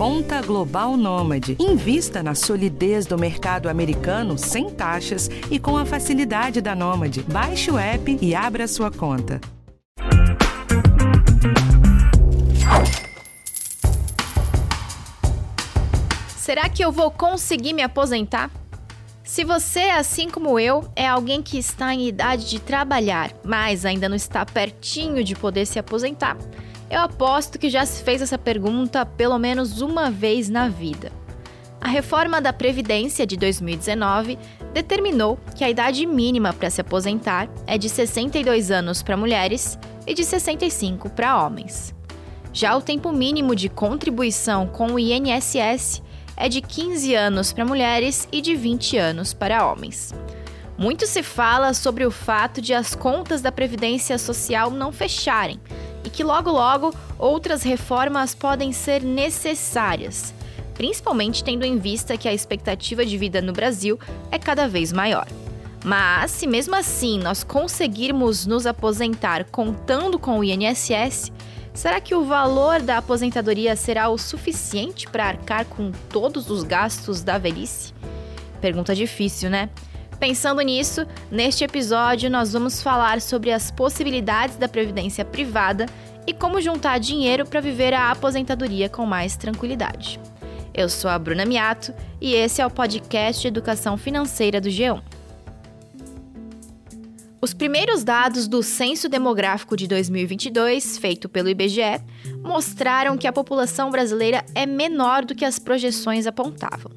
Conta 0.00 0.40
Global 0.40 0.96
Nômade. 0.96 1.58
Invista 1.60 2.22
na 2.22 2.34
solidez 2.34 3.04
do 3.04 3.18
mercado 3.18 3.68
americano 3.68 4.38
sem 4.38 4.70
taxas 4.70 5.28
e 5.50 5.58
com 5.58 5.76
a 5.76 5.84
facilidade 5.84 6.62
da 6.62 6.74
Nômade. 6.74 7.22
Baixe 7.24 7.70
o 7.70 7.78
app 7.78 8.18
e 8.18 8.34
abra 8.34 8.66
sua 8.66 8.90
conta. 8.90 9.38
Será 16.34 16.66
que 16.70 16.82
eu 16.82 16.90
vou 16.90 17.10
conseguir 17.10 17.74
me 17.74 17.82
aposentar? 17.82 18.50
Se 19.22 19.44
você, 19.44 19.90
assim 19.90 20.30
como 20.30 20.58
eu, 20.58 20.90
é 20.96 21.06
alguém 21.06 21.42
que 21.42 21.58
está 21.58 21.94
em 21.94 22.08
idade 22.08 22.48
de 22.48 22.58
trabalhar, 22.58 23.32
mas 23.44 23.84
ainda 23.84 24.08
não 24.08 24.16
está 24.16 24.46
pertinho 24.46 25.22
de 25.22 25.34
poder 25.34 25.66
se 25.66 25.78
aposentar, 25.78 26.38
eu 26.90 27.00
aposto 27.00 27.58
que 27.58 27.70
já 27.70 27.86
se 27.86 28.02
fez 28.02 28.20
essa 28.20 28.36
pergunta 28.36 29.06
pelo 29.06 29.38
menos 29.38 29.80
uma 29.80 30.10
vez 30.10 30.48
na 30.48 30.68
vida. 30.68 31.12
A 31.80 31.88
reforma 31.88 32.40
da 32.40 32.52
Previdência 32.52 33.24
de 33.24 33.36
2019 33.36 34.36
determinou 34.74 35.38
que 35.56 35.64
a 35.64 35.70
idade 35.70 36.04
mínima 36.04 36.52
para 36.52 36.68
se 36.68 36.80
aposentar 36.80 37.48
é 37.66 37.78
de 37.78 37.88
62 37.88 38.70
anos 38.70 39.02
para 39.02 39.16
mulheres 39.16 39.78
e 40.06 40.12
de 40.12 40.24
65 40.24 41.08
para 41.10 41.42
homens. 41.42 41.94
Já 42.52 42.76
o 42.76 42.82
tempo 42.82 43.12
mínimo 43.12 43.54
de 43.54 43.68
contribuição 43.68 44.66
com 44.66 44.88
o 44.88 44.98
INSS 44.98 46.02
é 46.36 46.48
de 46.48 46.60
15 46.60 47.14
anos 47.14 47.52
para 47.52 47.64
mulheres 47.64 48.28
e 48.32 48.40
de 48.40 48.56
20 48.56 48.98
anos 48.98 49.32
para 49.32 49.64
homens. 49.66 50.12
Muito 50.76 51.06
se 51.06 51.22
fala 51.22 51.72
sobre 51.72 52.04
o 52.04 52.10
fato 52.10 52.60
de 52.60 52.74
as 52.74 52.94
contas 52.94 53.40
da 53.40 53.52
Previdência 53.52 54.18
Social 54.18 54.70
não 54.70 54.90
fecharem 54.90 55.60
e 56.04 56.10
que 56.10 56.24
logo 56.24 56.50
logo 56.50 56.94
outras 57.18 57.62
reformas 57.62 58.34
podem 58.34 58.72
ser 58.72 59.02
necessárias, 59.02 60.34
principalmente 60.74 61.44
tendo 61.44 61.64
em 61.64 61.78
vista 61.78 62.16
que 62.16 62.28
a 62.28 62.34
expectativa 62.34 63.04
de 63.04 63.18
vida 63.18 63.42
no 63.42 63.52
Brasil 63.52 63.98
é 64.30 64.38
cada 64.38 64.66
vez 64.66 64.92
maior. 64.92 65.26
Mas, 65.84 66.32
se 66.32 66.46
mesmo 66.46 66.74
assim 66.74 67.18
nós 67.18 67.42
conseguirmos 67.42 68.46
nos 68.46 68.66
aposentar 68.66 69.44
contando 69.44 70.18
com 70.18 70.38
o 70.38 70.44
INSS, 70.44 71.32
será 71.72 72.00
que 72.00 72.14
o 72.14 72.24
valor 72.24 72.80
da 72.82 72.98
aposentadoria 72.98 73.74
será 73.76 74.08
o 74.10 74.18
suficiente 74.18 75.06
para 75.06 75.26
arcar 75.26 75.64
com 75.64 75.90
todos 76.10 76.50
os 76.50 76.62
gastos 76.62 77.22
da 77.22 77.38
velhice? 77.38 77.94
Pergunta 78.60 78.94
difícil, 78.94 79.48
né? 79.48 79.70
Pensando 80.20 80.60
nisso, 80.60 81.06
neste 81.30 81.64
episódio 81.64 82.30
nós 82.30 82.52
vamos 82.52 82.82
falar 82.82 83.22
sobre 83.22 83.50
as 83.50 83.70
possibilidades 83.70 84.56
da 84.56 84.68
previdência 84.68 85.24
privada 85.24 85.86
e 86.26 86.34
como 86.34 86.60
juntar 86.60 87.00
dinheiro 87.00 87.46
para 87.46 87.58
viver 87.58 87.94
a 87.94 88.10
aposentadoria 88.10 88.86
com 88.86 89.06
mais 89.06 89.34
tranquilidade. 89.34 90.20
Eu 90.74 90.90
sou 90.90 91.10
a 91.10 91.18
Bruna 91.18 91.46
Miato 91.46 91.94
e 92.20 92.34
esse 92.34 92.60
é 92.60 92.66
o 92.66 92.70
podcast 92.70 93.40
de 93.40 93.48
Educação 93.48 93.96
Financeira 93.96 94.60
do 94.60 94.68
G1. 94.68 95.02
Os 97.40 97.54
primeiros 97.54 98.04
dados 98.04 98.46
do 98.46 98.62
Censo 98.62 99.08
Demográfico 99.08 99.74
de 99.74 99.88
2022, 99.88 100.98
feito 100.98 101.30
pelo 101.30 101.48
IBGE, 101.48 101.98
mostraram 102.42 103.16
que 103.16 103.26
a 103.26 103.32
população 103.32 103.90
brasileira 103.90 104.44
é 104.54 104.66
menor 104.66 105.24
do 105.24 105.34
que 105.34 105.46
as 105.46 105.58
projeções 105.58 106.26
apontavam. 106.26 106.92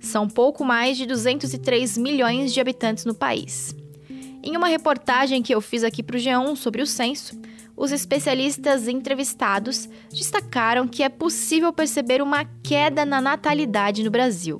São 0.00 0.28
pouco 0.28 0.64
mais 0.64 0.96
de 0.96 1.06
203 1.06 1.98
milhões 1.98 2.52
de 2.52 2.60
habitantes 2.60 3.04
no 3.04 3.14
país. 3.14 3.74
Em 4.42 4.56
uma 4.56 4.68
reportagem 4.68 5.42
que 5.42 5.54
eu 5.54 5.60
fiz 5.60 5.82
aqui 5.82 6.02
para 6.02 6.16
o 6.16 6.20
G1 6.20 6.56
sobre 6.56 6.80
o 6.80 6.86
censo, 6.86 7.38
os 7.76 7.92
especialistas 7.92 8.88
entrevistados 8.88 9.88
destacaram 10.10 10.88
que 10.88 11.02
é 11.02 11.08
possível 11.08 11.72
perceber 11.72 12.22
uma 12.22 12.44
queda 12.62 13.04
na 13.04 13.20
natalidade 13.20 14.02
no 14.02 14.10
Brasil. 14.10 14.56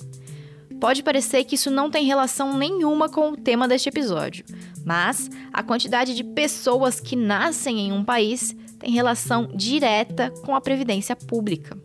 Pode 0.80 1.02
parecer 1.02 1.44
que 1.44 1.54
isso 1.54 1.70
não 1.70 1.90
tem 1.90 2.04
relação 2.04 2.58
nenhuma 2.58 3.08
com 3.08 3.30
o 3.30 3.36
tema 3.36 3.66
deste 3.66 3.88
episódio, 3.88 4.44
mas 4.84 5.30
a 5.52 5.62
quantidade 5.62 6.14
de 6.14 6.22
pessoas 6.22 7.00
que 7.00 7.16
nascem 7.16 7.80
em 7.80 7.92
um 7.92 8.04
país 8.04 8.54
tem 8.78 8.90
relação 8.90 9.48
direta 9.54 10.30
com 10.44 10.54
a 10.54 10.60
previdência 10.60 11.16
pública. 11.16 11.78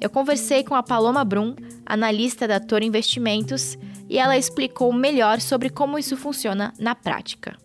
Eu 0.00 0.08
conversei 0.08 0.62
com 0.62 0.76
a 0.76 0.82
Paloma 0.82 1.24
Brum, 1.24 1.56
analista 1.84 2.46
da 2.46 2.60
Toro 2.60 2.84
Investimentos, 2.84 3.76
e 4.08 4.16
ela 4.16 4.38
explicou 4.38 4.92
melhor 4.92 5.40
sobre 5.40 5.68
como 5.68 5.98
isso 5.98 6.16
funciona 6.16 6.72
na 6.78 6.94
prática. 6.94 7.56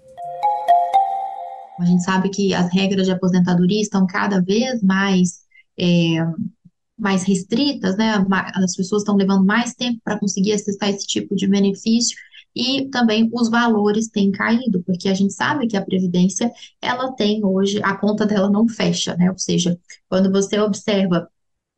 A 1.80 1.86
gente 1.86 2.04
sabe 2.04 2.30
que 2.30 2.54
as 2.54 2.74
regras 2.74 3.06
de 3.06 3.12
aposentadoria 3.12 3.82
estão 3.82 4.08
cada 4.08 4.42
vez 4.42 4.82
mais, 4.82 5.42
é, 5.78 6.26
mais 6.98 7.24
restritas, 7.24 7.98
né? 7.98 8.26
As 8.56 8.76
pessoas 8.76 9.04
estão 9.04 9.16
levando 9.16 9.46
mais 9.46 9.76
tempo 9.76 10.00
para 10.04 10.20
conseguir 10.20 10.54
acessar 10.54 10.90
esse 10.90 11.06
tipo 11.06 11.36
de 11.36 11.48
benefício 11.48 12.18
e 12.56 12.90
também 12.90 13.30
os 13.34 13.50
valores 13.50 14.10
têm 14.10 14.32
caído, 14.32 14.84
porque 14.84 15.10
a 15.10 15.14
gente 15.14 15.34
sabe 15.34 15.68
que 15.68 15.78
a 15.78 15.84
previdência 15.84 16.52
ela 16.82 17.12
tem 17.12 17.44
hoje 17.44 17.80
a 17.84 17.96
conta 17.96 18.26
dela 18.26 18.50
não 18.50 18.68
fecha, 18.68 19.16
né? 19.16 19.30
Ou 19.32 19.38
seja, 19.38 19.80
quando 20.08 20.32
você 20.32 20.60
observa 20.60 21.28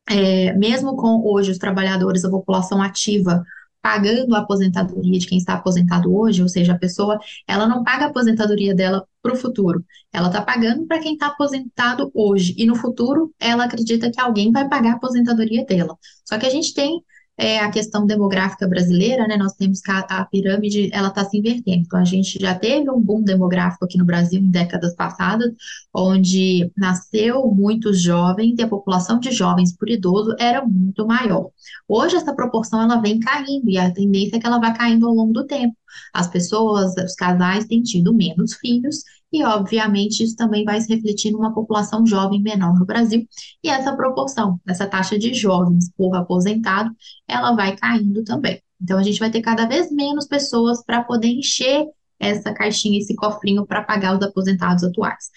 é, 0.09 0.53
mesmo 0.53 0.95
com 0.95 1.21
hoje 1.25 1.51
os 1.51 1.57
trabalhadores, 1.57 2.23
a 2.23 2.29
população 2.29 2.81
ativa, 2.81 3.43
pagando 3.81 4.35
a 4.35 4.39
aposentadoria 4.39 5.19
de 5.19 5.27
quem 5.27 5.37
está 5.37 5.53
aposentado 5.53 6.15
hoje, 6.15 6.41
ou 6.41 6.49
seja, 6.49 6.73
a 6.73 6.77
pessoa, 6.77 7.19
ela 7.47 7.67
não 7.67 7.83
paga 7.83 8.05
a 8.05 8.07
aposentadoria 8.07 8.73
dela 8.73 9.05
para 9.21 9.33
o 9.33 9.35
futuro, 9.35 9.85
ela 10.11 10.27
está 10.27 10.41
pagando 10.41 10.87
para 10.87 10.99
quem 10.99 11.13
está 11.13 11.27
aposentado 11.27 12.09
hoje, 12.13 12.55
e 12.57 12.65
no 12.65 12.75
futuro 12.75 13.31
ela 13.39 13.65
acredita 13.65 14.09
que 14.09 14.19
alguém 14.19 14.51
vai 14.51 14.67
pagar 14.67 14.93
a 14.93 14.95
aposentadoria 14.95 15.63
dela. 15.65 15.95
Só 16.23 16.37
que 16.39 16.47
a 16.47 16.49
gente 16.49 16.73
tem 16.73 16.99
é, 17.37 17.59
a 17.59 17.69
questão 17.69 18.05
demográfica 18.05 18.67
brasileira, 18.67 19.27
né? 19.27 19.35
Nós 19.37 19.53
temos 19.53 19.81
que 19.81 19.91
a, 19.91 19.99
a 19.99 20.25
pirâmide 20.25 20.89
ela 20.93 21.09
está 21.09 21.25
se 21.25 21.37
invertendo. 21.37 21.83
Então 21.85 21.99
a 21.99 22.05
gente 22.05 22.39
já 22.39 22.55
teve 22.55 22.89
um 22.89 23.01
boom 23.01 23.23
demográfico 23.23 23.85
aqui 23.85 23.97
no 23.97 24.05
Brasil 24.05 24.39
em 24.39 24.49
décadas 24.49 24.95
passadas, 24.95 25.51
onde 25.93 26.71
nasceu 26.77 27.45
muitos 27.47 28.01
jovens 28.01 28.55
e 28.57 28.61
a 28.61 28.67
população 28.67 29.19
de 29.19 29.31
jovens 29.31 29.75
por 29.75 29.89
idoso 29.89 30.33
era 30.39 30.65
muito 30.65 31.05
maior. 31.05 31.49
Hoje 31.87 32.15
essa 32.15 32.33
proporção 32.33 32.81
ela 32.81 33.01
vem 33.01 33.19
caindo 33.19 33.69
e 33.69 33.77
a 33.77 33.91
tendência 33.91 34.37
é 34.37 34.39
que 34.39 34.47
ela 34.47 34.59
vai 34.59 34.73
caindo 34.73 35.07
ao 35.07 35.13
longo 35.13 35.33
do 35.33 35.45
tempo. 35.45 35.75
As 36.13 36.27
pessoas, 36.27 36.93
os 36.95 37.15
casais 37.15 37.65
têm 37.65 37.81
tido 37.81 38.13
menos 38.13 38.55
filhos 38.55 39.03
e, 39.31 39.43
obviamente, 39.43 40.23
isso 40.23 40.35
também 40.35 40.63
vai 40.63 40.79
se 40.79 40.93
refletir 40.93 41.31
numa 41.31 41.53
população 41.53 42.05
jovem 42.05 42.41
menor 42.41 42.73
no 42.79 42.85
Brasil, 42.85 43.27
e 43.61 43.67
essa 43.67 43.93
proporção, 43.95 44.59
essa 44.65 44.87
taxa 44.87 45.19
de 45.19 45.33
jovens 45.33 45.91
por 45.97 46.15
aposentado, 46.15 46.89
ela 47.27 47.53
vai 47.53 47.75
caindo 47.75 48.23
também. 48.23 48.61
Então, 48.81 48.97
a 48.97 49.03
gente 49.03 49.19
vai 49.19 49.29
ter 49.29 49.41
cada 49.41 49.65
vez 49.65 49.91
menos 49.91 50.25
pessoas 50.25 50.83
para 50.85 51.03
poder 51.03 51.27
encher 51.27 51.85
essa 52.17 52.53
caixinha, 52.53 52.99
esse 52.99 53.15
cofrinho 53.15 53.65
para 53.65 53.83
pagar 53.83 54.17
os 54.17 54.25
aposentados 54.25 54.83
atuais. 54.83 55.29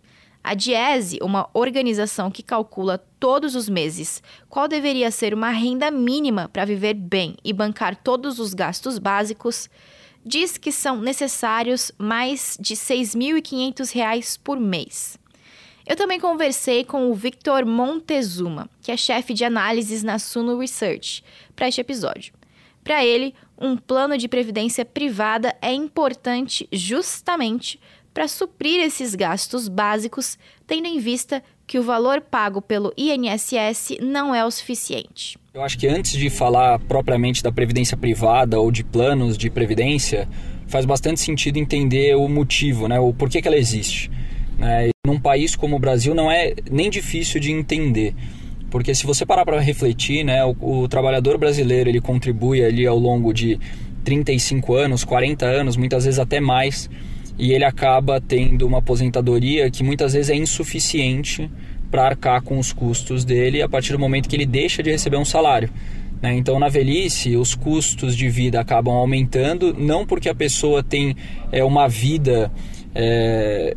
A 0.44 0.54
Diese, 0.54 1.18
uma 1.22 1.50
organização 1.54 2.30
que 2.30 2.44
calcula 2.44 3.00
todos 3.20 3.56
os 3.56 3.68
meses 3.68 4.22
qual 4.48 4.68
deveria 4.68 5.10
ser 5.10 5.34
uma 5.34 5.50
renda 5.50 5.90
mínima 5.90 6.48
para 6.50 6.66
viver 6.66 6.94
bem 6.94 7.36
e 7.44 7.52
bancar 7.52 7.96
todos 7.96 8.40
os 8.40 8.54
gastos 8.54 9.00
básicos, 9.00 9.70
diz 10.24 10.58
que 10.58 10.72
são 10.72 11.02
necessários 11.02 11.92
mais 11.98 12.58
de 12.60 12.74
R$ 12.74 12.80
6.500 12.80 14.40
por 14.44 14.60
mês. 14.60 15.18
Eu 15.86 15.96
também 15.96 16.20
conversei 16.20 16.84
com 16.84 17.12
o 17.12 17.14
Victor 17.14 17.64
Montezuma, 17.64 18.68
que 18.82 18.92
é 18.92 18.98
chefe 18.98 19.36
de 19.36 19.46
análises 19.46 20.02
na 20.02 20.18
Suno 20.18 20.58
Research, 20.58 21.24
para 21.56 21.68
este 21.68 21.80
episódio. 21.80 22.34
Para 22.84 23.06
ele, 23.06 23.36
um 23.56 23.78
plano 23.78 24.18
de 24.18 24.28
previdência 24.28 24.84
privada 24.84 25.56
é 25.62 25.72
importante 25.72 26.68
justamente 26.72 27.80
para 28.16 28.28
suprir 28.28 28.80
esses 28.80 29.14
gastos 29.14 29.68
básicos, 29.68 30.40
tendo 30.66 30.88
em 30.88 30.98
vista 30.98 31.44
que 31.68 31.78
o 31.78 31.84
valor 31.84 32.20
pago 32.20 32.62
pelo 32.62 32.92
INSS 32.98 33.98
não 34.02 34.34
é 34.34 34.44
o 34.44 34.50
suficiente. 34.50 35.38
Eu 35.54 35.62
acho 35.62 35.78
que 35.78 35.88
antes 35.88 36.14
de 36.14 36.30
falar 36.32 36.80
propriamente 36.80 37.44
da 37.44 37.52
previdência 37.52 37.96
privada 37.96 38.60
ou 38.60 38.72
de 38.72 38.84
planos 38.84 39.38
de 39.38 39.52
previdência, 39.52 40.28
faz 40.68 40.84
bastante 40.84 41.20
sentido 41.20 41.58
entender 41.58 42.16
o 42.16 42.28
motivo, 42.28 42.88
né, 42.88 43.00
o 43.00 43.14
porquê 43.14 43.42
que 43.42 43.48
ela 43.48 43.58
existe. 43.58 44.10
Né? 44.58 44.90
Num 45.06 45.20
país 45.20 45.56
como 45.56 45.76
o 45.76 45.80
Brasil 45.80 46.16
não 46.16 46.32
é 46.32 46.54
nem 46.70 46.90
difícil 46.90 47.40
de 47.40 47.52
entender, 47.52 48.14
porque 48.70 48.94
se 48.94 49.06
você 49.06 49.26
parar 49.26 49.46
para 49.46 49.60
refletir, 49.60 50.24
né, 50.24 50.44
o, 50.44 50.56
o, 50.60 50.88
trabalhador 50.88 51.38
brasileiro 51.38 51.90
ele 51.90 52.02
contribui 52.02 52.64
ali 52.64 52.86
ao 52.86 52.98
longo 52.98 53.34
de 53.34 53.60
35 54.04 54.76
anos, 54.76 55.04
40 55.04 55.46
anos, 55.46 55.78
muitas 55.78 56.06
vezes 56.06 56.20
até 56.20 56.40
mais, 56.40 56.90
e 57.38 57.52
ele 57.54 57.66
acaba 57.66 58.20
tendo 58.20 58.66
uma 58.66 58.80
aposentadoria 58.80 59.70
que 59.70 59.84
muitas 59.84 60.14
vezes 60.14 60.30
é 60.30 60.36
insuficiente 60.36 61.50
para 61.92 62.06
arcar 62.06 62.42
com 62.42 62.58
os 62.58 62.74
custos 62.74 63.24
dele 63.24 63.62
a 63.62 63.70
partir 63.70 63.92
do 63.94 64.00
momento 64.00 64.28
que 64.28 64.36
ele 64.36 64.46
deixa 64.46 64.82
de 64.82 64.92
receber 64.92 65.18
um 65.18 65.26
salário. 65.26 65.70
Né? 66.22 66.34
Então, 66.36 66.60
na 66.60 66.70
velhice, 66.70 67.36
os 67.36 67.56
custos 67.56 68.16
de 68.16 68.30
vida 68.30 68.60
acabam 68.60 68.96
aumentando, 68.96 69.74
não 69.74 70.06
porque 70.06 70.30
a 70.30 70.36
pessoa 70.36 70.84
tem 70.84 71.16
é, 71.52 71.64
uma 71.64 71.88
vida. 71.88 72.52
É, 72.94 73.76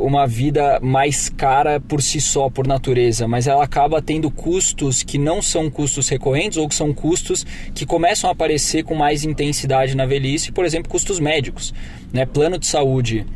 uma 0.00 0.26
vida 0.26 0.80
mais 0.80 1.28
cara 1.28 1.78
por 1.80 2.02
si 2.02 2.20
só, 2.20 2.48
por 2.48 2.66
natureza, 2.66 3.28
mas 3.28 3.46
ela 3.46 3.62
acaba 3.62 4.00
tendo 4.00 4.30
custos 4.30 5.02
que 5.02 5.18
não 5.18 5.42
são 5.42 5.70
custos 5.70 6.08
recorrentes 6.08 6.58
ou 6.58 6.68
que 6.68 6.74
são 6.74 6.92
custos 6.92 7.46
que 7.74 7.84
começam 7.84 8.28
a 8.28 8.32
aparecer 8.32 8.82
com 8.82 8.94
mais 8.94 9.24
intensidade 9.24 9.96
na 9.96 10.06
velhice, 10.06 10.52
por 10.52 10.64
exemplo, 10.64 10.90
custos 10.90 11.20
médicos. 11.20 11.74
Né? 12.12 12.24
Plano 12.24 12.58
de 12.58 12.66
saúde 12.66 13.26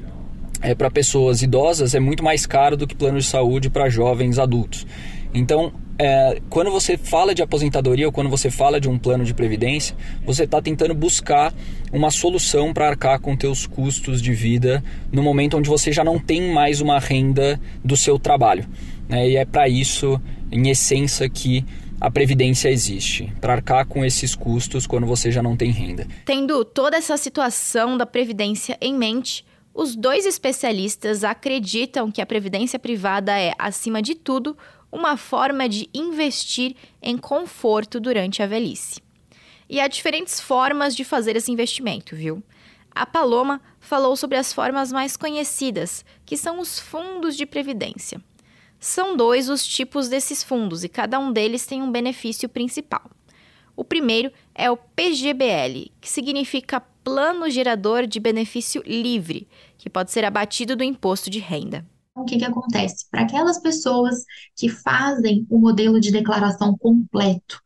é, 0.61 0.75
para 0.75 0.91
pessoas 0.91 1.43
idosas 1.43 1.95
é 1.95 2.01
muito 2.01 2.25
mais 2.25 2.47
caro 2.47 2.77
do 2.77 2.87
que 2.87 2.95
plano 2.95 3.19
de 3.19 3.27
saúde 3.27 3.69
para 3.69 3.89
jovens 3.89 4.39
adultos. 4.39 4.87
Então, 5.33 5.73
é, 5.99 6.41
quando 6.51 6.71
você 6.71 6.97
fala 6.97 7.35
de 7.35 7.43
aposentadoria 7.43 8.07
ou 8.07 8.13
quando 8.13 8.29
você 8.29 8.51
fala 8.51 8.81
de 8.81 8.89
um 8.89 8.99
plano 8.99 9.25
de 9.25 9.33
previdência, 9.33 9.97
você 10.25 10.45
está 10.45 10.61
tentando 10.61 10.95
buscar 10.95 11.55
uma 11.93 12.11
solução 12.11 12.73
para 12.73 12.89
arcar 12.89 13.21
com 13.21 13.37
teus 13.37 13.67
custos 13.67 14.21
de 14.21 14.33
vida 14.33 14.83
no 15.13 15.23
momento 15.23 15.57
onde 15.57 15.69
você 15.69 15.93
já 15.93 16.03
não 16.03 16.19
tem 16.19 16.53
mais 16.53 16.81
uma 16.81 16.99
renda 16.99 17.61
do 17.85 17.97
seu 17.97 18.19
trabalho. 18.19 18.67
Né? 19.09 19.31
E 19.31 19.37
é 19.37 19.45
para 19.45 19.69
isso, 19.69 20.21
em 20.51 20.69
essência, 20.69 21.29
que 21.29 21.65
a 22.01 22.11
previdência 22.11 22.69
existe 22.69 23.33
para 23.41 23.55
arcar 23.55 23.87
com 23.87 24.05
esses 24.05 24.35
custos 24.35 24.87
quando 24.87 25.07
você 25.07 25.31
já 25.31 25.43
não 25.43 25.57
tem 25.57 25.71
renda. 25.71 26.07
Tendo 26.25 26.65
toda 26.65 26.97
essa 26.97 27.17
situação 27.17 27.97
da 27.97 28.05
previdência 28.05 28.77
em 28.81 28.95
mente, 28.95 29.45
os 29.73 29.97
dois 29.97 30.25
especialistas 30.27 31.25
acreditam 31.25 32.11
que 32.11 32.23
a 32.23 32.27
previdência 32.27 32.79
privada 32.79 33.37
é, 33.39 33.53
acima 33.59 34.01
de 34.01 34.15
tudo, 34.15 34.57
uma 34.95 35.17
forma 35.17 35.69
de 35.69 35.91
investir 35.93 36.77
em 37.03 37.19
conforto 37.19 37.99
durante 37.99 38.41
a 38.43 38.47
velhice. 38.47 39.03
E 39.69 39.81
há 39.81 39.89
diferentes 39.89 40.39
formas 40.39 40.95
de 40.95 41.05
fazer 41.05 41.35
esse 41.35 41.51
investimento, 41.51 42.15
viu? 42.15 42.41
A 42.95 43.05
Paloma 43.05 43.61
falou 43.81 44.15
sobre 44.15 44.39
as 44.39 44.53
formas 44.53 44.93
mais 44.93 45.17
conhecidas, 45.17 46.05
que 46.25 46.37
são 46.37 46.61
os 46.61 46.79
fundos 46.79 47.37
de 47.37 47.45
previdência. 47.45 48.23
São 48.79 49.17
dois 49.17 49.49
os 49.49 49.67
tipos 49.67 50.09
desses 50.09 50.45
fundos 50.45 50.85
e 50.85 50.89
cada 50.89 51.19
um 51.19 51.33
deles 51.33 51.67
tem 51.67 51.83
um 51.83 51.91
benefício 51.91 52.49
principal. 52.49 53.11
O 53.75 53.83
primeiro 53.83 54.31
é 54.55 54.71
o 54.71 54.77
PGBL, 54.77 55.91
que 56.01 56.09
significa 56.09 56.81
Plano 57.03 57.51
Gerador 57.51 58.07
de 58.07 58.21
Benefício 58.21 58.81
Livre, 58.87 59.49
que 59.77 59.91
pode 59.91 60.13
ser 60.13 60.25
abatido 60.25 60.77
do 60.77 60.85
imposto 60.85 61.29
de 61.29 61.41
renda 61.41 61.85
o 62.15 62.25
que, 62.25 62.39
que 62.39 62.45
acontece? 62.45 63.07
Para 63.11 63.23
aquelas 63.23 63.59
pessoas 63.59 64.25
que 64.57 64.69
fazem 64.69 65.47
o 65.51 65.59
modelo 65.59 66.01
de 66.01 66.13
declaração 66.13 66.77
completo, 66.79 67.61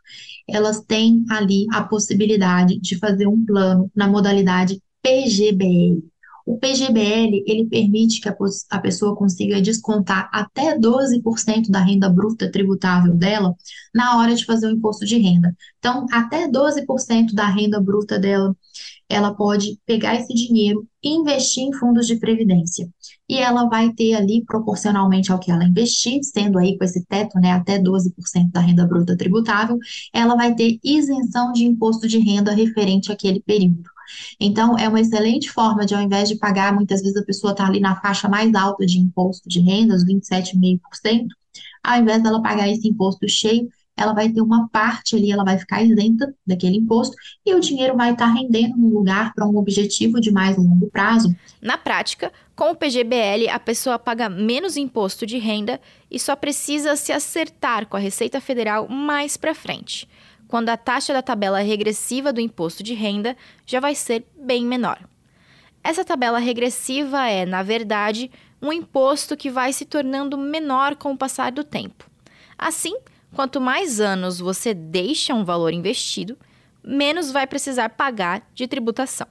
elas 0.48 0.80
têm 0.80 1.24
ali 1.30 1.66
a 1.72 1.82
possibilidade 1.82 2.78
de 2.80 2.98
fazer 2.98 3.26
um 3.26 3.44
plano 3.44 3.90
na 3.94 4.08
modalidade 4.08 4.82
PGBL. 5.02 6.02
O 6.46 6.56
PGBL, 6.58 7.44
ele 7.46 7.66
permite 7.66 8.22
que 8.22 8.28
a, 8.28 8.34
a 8.70 8.78
pessoa 8.78 9.14
consiga 9.14 9.60
descontar 9.60 10.30
até 10.32 10.78
12% 10.78 11.70
da 11.70 11.80
renda 11.80 12.08
bruta 12.08 12.50
tributável 12.50 13.14
dela 13.14 13.54
na 13.94 14.16
hora 14.16 14.34
de 14.34 14.46
fazer 14.46 14.66
o 14.66 14.70
imposto 14.70 15.04
de 15.04 15.18
renda. 15.18 15.54
Então, 15.78 16.06
até 16.10 16.48
12% 16.48 17.34
da 17.34 17.46
renda 17.46 17.78
bruta 17.78 18.18
dela, 18.18 18.56
ela 19.08 19.34
pode 19.34 19.78
pegar 19.86 20.16
esse 20.16 20.34
dinheiro 20.34 20.86
e 21.02 21.10
investir 21.10 21.64
em 21.64 21.72
fundos 21.72 22.06
de 22.06 22.16
previdência 22.16 22.88
e 23.28 23.36
ela 23.36 23.68
vai 23.68 23.92
ter 23.92 24.14
ali, 24.14 24.42
proporcionalmente 24.44 25.30
ao 25.30 25.38
que 25.38 25.50
ela 25.50 25.64
investir, 25.64 26.20
sendo 26.22 26.58
aí 26.58 26.78
com 26.78 26.84
esse 26.84 27.04
teto, 27.04 27.38
né, 27.38 27.52
até 27.52 27.78
12% 27.78 28.50
da 28.50 28.60
renda 28.60 28.86
bruta 28.86 29.16
tributável, 29.16 29.78
ela 30.12 30.34
vai 30.34 30.54
ter 30.54 30.78
isenção 30.82 31.52
de 31.52 31.64
imposto 31.64 32.08
de 32.08 32.18
renda 32.18 32.52
referente 32.52 33.12
àquele 33.12 33.40
período. 33.40 33.90
Então, 34.40 34.78
é 34.78 34.88
uma 34.88 35.00
excelente 35.00 35.50
forma 35.50 35.84
de, 35.84 35.94
ao 35.94 36.00
invés 36.00 36.30
de 36.30 36.36
pagar, 36.36 36.74
muitas 36.74 37.02
vezes 37.02 37.16
a 37.18 37.24
pessoa 37.24 37.50
está 37.52 37.66
ali 37.66 37.80
na 37.80 38.00
faixa 38.00 38.26
mais 38.26 38.54
alta 38.54 38.86
de 38.86 38.98
imposto 38.98 39.46
de 39.46 39.60
renda, 39.60 39.94
os 39.94 40.04
27,5%, 40.06 41.26
ao 41.82 42.00
invés 42.00 42.22
dela 42.22 42.42
pagar 42.42 42.68
esse 42.70 42.88
imposto 42.88 43.28
cheio, 43.28 43.68
ela 43.98 44.12
vai 44.12 44.28
ter 44.28 44.40
uma 44.40 44.68
parte 44.68 45.16
ali, 45.16 45.32
ela 45.32 45.44
vai 45.44 45.58
ficar 45.58 45.82
isenta 45.82 46.32
daquele 46.46 46.76
imposto 46.76 47.16
e 47.44 47.52
o 47.54 47.60
dinheiro 47.60 47.96
vai 47.96 48.12
estar 48.12 48.26
rendendo 48.26 48.76
no 48.76 48.88
lugar 48.88 49.34
para 49.34 49.46
um 49.46 49.56
objetivo 49.56 50.20
de 50.20 50.30
mais 50.30 50.56
longo 50.56 50.88
prazo. 50.88 51.34
Na 51.60 51.76
prática, 51.76 52.32
com 52.54 52.70
o 52.70 52.76
PGBL, 52.76 53.48
a 53.50 53.58
pessoa 53.58 53.98
paga 53.98 54.28
menos 54.28 54.76
imposto 54.76 55.26
de 55.26 55.38
renda 55.38 55.80
e 56.08 56.18
só 56.18 56.36
precisa 56.36 56.94
se 56.94 57.12
acertar 57.12 57.86
com 57.86 57.96
a 57.96 58.00
Receita 58.00 58.40
Federal 58.40 58.88
mais 58.88 59.36
para 59.36 59.54
frente, 59.54 60.08
quando 60.46 60.68
a 60.68 60.76
taxa 60.76 61.12
da 61.12 61.20
tabela 61.20 61.58
regressiva 61.58 62.32
do 62.32 62.40
imposto 62.40 62.82
de 62.82 62.94
renda 62.94 63.36
já 63.66 63.80
vai 63.80 63.94
ser 63.96 64.24
bem 64.40 64.64
menor. 64.64 64.98
Essa 65.82 66.04
tabela 66.04 66.38
regressiva 66.38 67.26
é, 67.28 67.44
na 67.44 67.62
verdade, 67.62 68.30
um 68.60 68.72
imposto 68.72 69.36
que 69.36 69.50
vai 69.50 69.72
se 69.72 69.84
tornando 69.84 70.36
menor 70.36 70.96
com 70.96 71.12
o 71.12 71.16
passar 71.16 71.50
do 71.50 71.64
tempo. 71.64 72.08
Assim, 72.58 72.96
Quanto 73.34 73.60
mais 73.60 74.00
anos 74.00 74.38
você 74.38 74.72
deixa 74.72 75.34
um 75.34 75.44
valor 75.44 75.72
investido, 75.72 76.36
menos 76.82 77.30
vai 77.30 77.46
precisar 77.46 77.90
pagar 77.90 78.42
de 78.54 78.66
tributação. 78.66 79.26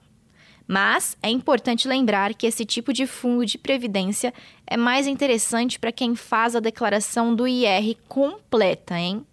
Mas 0.68 1.18
é 1.24 1.30
importante 1.30 1.88
lembrar 1.88 2.34
que 2.34 2.46
esse 2.46 2.66
tipo 2.66 2.92
de 2.92 3.08
fundo 3.08 3.46
de 3.46 3.58
previdência 3.58 4.34
é 4.66 4.76
mais 4.76 5.08
interessante 5.08 5.80
para 5.80 5.94
quem 5.94 6.14
faz 6.14 6.56
a 6.56 6.60
declaração 6.60 7.34
do 7.34 7.48
IR 7.48 7.96
completa, 8.08 9.00
hein? 9.00 9.26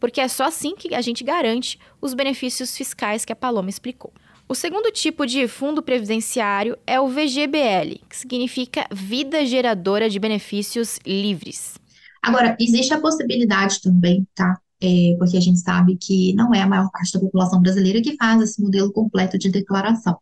Porque 0.00 0.20
é 0.20 0.28
só 0.28 0.44
assim 0.44 0.74
que 0.74 0.92
a 0.94 1.00
gente 1.00 1.22
garante 1.22 1.78
os 2.00 2.14
benefícios 2.14 2.76
fiscais 2.76 3.24
que 3.24 3.32
a 3.32 3.36
Paloma 3.36 3.70
explicou. 3.70 4.12
O 4.48 4.54
segundo 4.54 4.90
tipo 4.90 5.24
de 5.24 5.48
fundo 5.48 5.82
previdenciário 5.82 6.76
é 6.86 7.00
o 7.00 7.08
VGBL, 7.08 8.00
que 8.08 8.16
significa 8.16 8.86
Vida 8.92 9.44
Geradora 9.46 10.10
de 10.10 10.18
Benefícios 10.18 10.98
Livres. 11.06 11.78
Agora, 12.26 12.56
existe 12.58 12.92
a 12.92 13.00
possibilidade 13.00 13.80
também, 13.80 14.26
tá? 14.34 14.60
É, 14.82 15.14
porque 15.16 15.36
a 15.36 15.40
gente 15.40 15.60
sabe 15.60 15.96
que 15.96 16.34
não 16.34 16.52
é 16.52 16.60
a 16.60 16.66
maior 16.66 16.90
parte 16.90 17.12
da 17.12 17.20
população 17.20 17.60
brasileira 17.60 18.02
que 18.02 18.16
faz 18.16 18.42
esse 18.42 18.60
modelo 18.60 18.92
completo 18.92 19.38
de 19.38 19.48
declaração. 19.48 20.18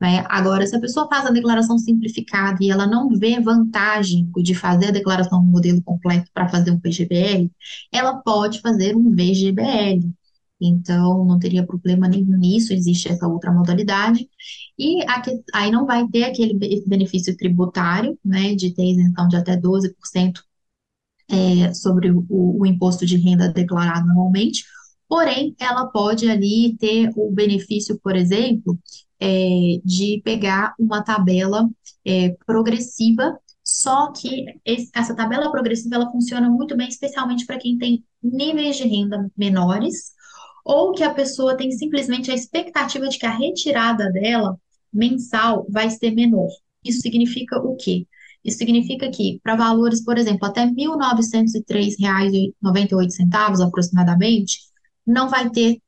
Né? 0.00 0.24
Agora, 0.30 0.66
se 0.66 0.74
a 0.74 0.80
pessoa 0.80 1.06
faz 1.08 1.26
a 1.26 1.30
declaração 1.30 1.78
simplificada 1.78 2.56
e 2.62 2.70
ela 2.70 2.86
não 2.86 3.10
vê 3.10 3.38
vantagem 3.38 4.30
de 4.36 4.54
fazer 4.54 4.86
a 4.86 4.90
declaração 4.92 5.42
no 5.42 5.50
modelo 5.50 5.82
completo 5.82 6.30
para 6.32 6.48
fazer 6.48 6.70
um 6.70 6.80
PGBL, 6.80 7.50
ela 7.92 8.14
pode 8.16 8.62
fazer 8.62 8.96
um 8.96 9.10
VGBL. 9.10 10.10
Então, 10.58 11.22
não 11.26 11.38
teria 11.38 11.66
problema 11.66 12.08
nenhum 12.08 12.38
nisso, 12.38 12.72
existe 12.72 13.10
essa 13.12 13.28
outra 13.28 13.52
modalidade. 13.52 14.26
E 14.78 15.02
aqui, 15.06 15.30
aí 15.52 15.70
não 15.70 15.84
vai 15.84 16.08
ter 16.08 16.24
aquele 16.24 16.58
benefício 16.86 17.36
tributário, 17.36 18.18
né, 18.24 18.54
de 18.54 18.74
ter 18.74 18.90
isenção 18.90 19.28
de 19.28 19.36
até 19.36 19.54
12% 19.54 20.45
é, 21.28 21.72
sobre 21.74 22.10
o, 22.10 22.24
o, 22.28 22.66
imposto 22.66 23.04
de 23.04 23.16
renda 23.16 23.48
declarado 23.48 24.10
anualmente, 24.10 24.64
porém, 25.08 25.54
ela 25.58 25.86
pode 25.86 26.28
ali 26.28 26.76
ter 26.78 27.10
o 27.16 27.30
benefício, 27.30 27.98
por 28.02 28.16
exemplo, 28.16 28.78
é, 29.20 29.80
de 29.84 30.20
pegar 30.24 30.74
uma 30.78 31.02
tabela 31.02 31.68
é, 32.04 32.36
progressiva, 32.46 33.38
só 33.64 34.12
que 34.12 34.44
esse, 34.64 34.90
essa 34.94 35.14
tabela 35.14 35.50
progressiva 35.50 35.96
ela 35.96 36.10
funciona 36.10 36.48
muito 36.48 36.76
bem, 36.76 36.88
especialmente 36.88 37.44
para 37.44 37.58
quem 37.58 37.76
tem 37.76 38.04
níveis 38.22 38.76
de 38.76 38.86
renda 38.86 39.30
menores, 39.36 40.12
ou 40.64 40.92
que 40.92 41.02
a 41.02 41.14
pessoa 41.14 41.56
tem 41.56 41.70
simplesmente 41.70 42.30
a 42.30 42.34
expectativa 42.34 43.08
de 43.08 43.18
que 43.18 43.26
a 43.26 43.36
retirada 43.36 44.10
dela 44.10 44.58
mensal 44.92 45.66
vai 45.68 45.90
ser 45.90 46.12
menor. 46.12 46.48
Isso 46.84 47.00
significa 47.00 47.58
o 47.58 47.76
quê? 47.76 48.06
Isso 48.46 48.58
significa 48.58 49.10
que, 49.10 49.40
para 49.42 49.56
valores, 49.56 50.04
por 50.04 50.16
exemplo, 50.16 50.46
até 50.46 50.64
R$ 50.64 50.72
1.903,98 50.72 53.66
aproximadamente, 53.66 54.60
não 55.04 55.28
vai 55.28 55.50
ter 55.50 55.80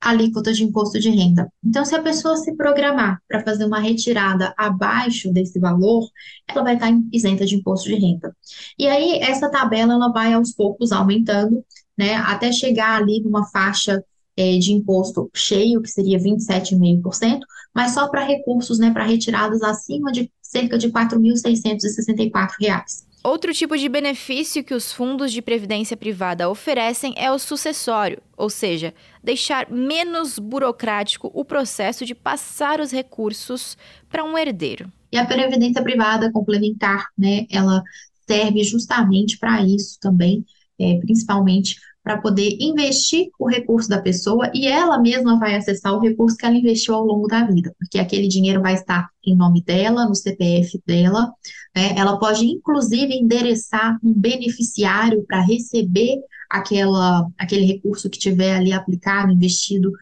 alíquota 0.00 0.52
de 0.52 0.64
imposto 0.64 0.98
de 0.98 1.10
renda. 1.10 1.52
Então, 1.62 1.84
se 1.84 1.94
a 1.94 2.02
pessoa 2.02 2.36
se 2.36 2.54
programar 2.56 3.20
para 3.28 3.42
fazer 3.42 3.64
uma 3.64 3.80
retirada 3.80 4.54
abaixo 4.56 5.32
desse 5.32 5.58
valor, 5.58 6.08
ela 6.46 6.62
vai 6.62 6.74
estar 6.74 6.90
isenta 7.12 7.44
de 7.44 7.56
imposto 7.56 7.88
de 7.88 7.96
renda. 7.96 8.34
E 8.78 8.86
aí, 8.86 9.18
essa 9.18 9.50
tabela 9.50 9.94
ela 9.94 10.12
vai 10.12 10.32
aos 10.32 10.52
poucos 10.52 10.92
aumentando, 10.92 11.64
né, 11.96 12.14
até 12.14 12.52
chegar 12.52 13.00
ali 13.00 13.20
numa 13.20 13.46
faixa 13.50 14.02
é, 14.36 14.56
de 14.56 14.72
imposto 14.72 15.28
cheio, 15.34 15.82
que 15.82 15.90
seria 15.90 16.18
27,5%, 16.18 17.40
mas 17.74 17.92
só 17.92 18.08
para 18.08 18.24
recursos, 18.24 18.78
né, 18.78 18.92
para 18.92 19.04
retiradas 19.04 19.62
acima 19.62 20.12
de 20.12 20.30
cerca 20.48 20.78
de 20.78 20.86
R$ 20.86 20.92
4.664. 20.94 23.06
Outro 23.22 23.52
tipo 23.52 23.76
de 23.76 23.88
benefício 23.88 24.64
que 24.64 24.72
os 24.72 24.92
fundos 24.92 25.30
de 25.30 25.42
previdência 25.42 25.96
privada 25.96 26.48
oferecem 26.48 27.12
é 27.16 27.30
o 27.30 27.38
sucessório, 27.38 28.22
ou 28.36 28.48
seja, 28.48 28.94
deixar 29.22 29.70
menos 29.70 30.38
burocrático 30.38 31.30
o 31.34 31.44
processo 31.44 32.06
de 32.06 32.14
passar 32.14 32.80
os 32.80 32.90
recursos 32.90 33.76
para 34.08 34.24
um 34.24 34.38
herdeiro. 34.38 34.90
E 35.12 35.18
a 35.18 35.26
previdência 35.26 35.82
privada 35.82 36.32
complementar, 36.32 37.08
né, 37.18 37.46
ela 37.50 37.82
serve 38.26 38.62
justamente 38.62 39.38
para 39.38 39.62
isso 39.62 39.98
também, 40.00 40.44
é, 40.78 40.98
principalmente 40.98 41.76
para 42.08 42.22
poder 42.22 42.56
investir 42.58 43.28
o 43.38 43.46
recurso 43.46 43.86
da 43.86 44.00
pessoa 44.00 44.50
e 44.54 44.66
ela 44.66 44.98
mesma 44.98 45.38
vai 45.38 45.54
acessar 45.54 45.92
o 45.92 46.00
recurso 46.00 46.38
que 46.38 46.46
ela 46.46 46.56
investiu 46.56 46.94
ao 46.94 47.04
longo 47.04 47.28
da 47.28 47.44
vida, 47.44 47.70
porque 47.78 47.98
aquele 47.98 48.26
dinheiro 48.26 48.62
vai 48.62 48.72
estar 48.72 49.10
em 49.22 49.36
nome 49.36 49.62
dela, 49.62 50.08
no 50.08 50.14
CPF 50.14 50.80
dela, 50.86 51.30
né? 51.76 51.92
Ela 51.98 52.18
pode 52.18 52.46
inclusive 52.46 53.12
endereçar 53.12 53.98
um 54.02 54.14
beneficiário 54.14 55.22
para 55.28 55.42
receber 55.42 56.16
aquela, 56.48 57.28
aquele 57.36 57.66
recurso 57.66 58.08
que 58.08 58.18
tiver 58.18 58.56
ali 58.56 58.72
aplicado, 58.72 59.30
investido, 59.30 59.92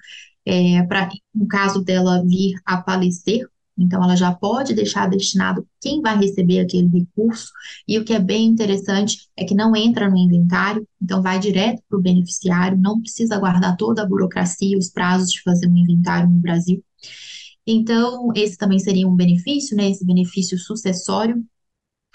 é, 0.44 0.84
para, 0.84 1.08
no 1.34 1.48
caso 1.48 1.82
dela 1.82 2.22
vir 2.25 2.54
a 2.64 2.84
falecer, 2.84 3.48
então, 3.78 4.02
ela 4.02 4.16
já 4.16 4.33
pode 4.35 4.75
deixar 4.75 5.09
destinado 5.09 5.66
quem 5.80 6.00
vai 6.00 6.16
receber 6.16 6.61
aquele 6.61 6.88
recurso, 6.88 7.50
e 7.87 7.99
o 7.99 8.04
que 8.04 8.14
é 8.14 8.18
bem 8.18 8.47
interessante 8.47 9.28
é 9.37 9.45
que 9.45 9.54
não 9.54 9.76
entra 9.76 10.09
no 10.09 10.16
inventário, 10.16 10.87
então 11.00 11.23
vai 11.23 11.38
direto 11.38 11.83
para 11.88 11.99
o 11.99 12.02
beneficiário, 12.02 12.78
não 12.78 13.00
precisa 13.00 13.38
guardar 13.38 13.76
toda 13.76 14.02
a 14.02 14.06
burocracia, 14.06 14.78
os 14.78 14.90
prazos 14.90 15.30
de 15.30 15.42
fazer 15.42 15.66
um 15.66 15.76
inventário 15.76 16.28
no 16.28 16.38
Brasil. 16.38 16.83
Então, 17.66 18.33
esse 18.35 18.56
também 18.56 18.78
seria 18.78 19.09
um 19.09 19.16
benefício, 19.16 19.76
né? 19.76 19.90
Esse 19.90 20.06
benefício 20.06 20.56
sucessório 20.56 21.45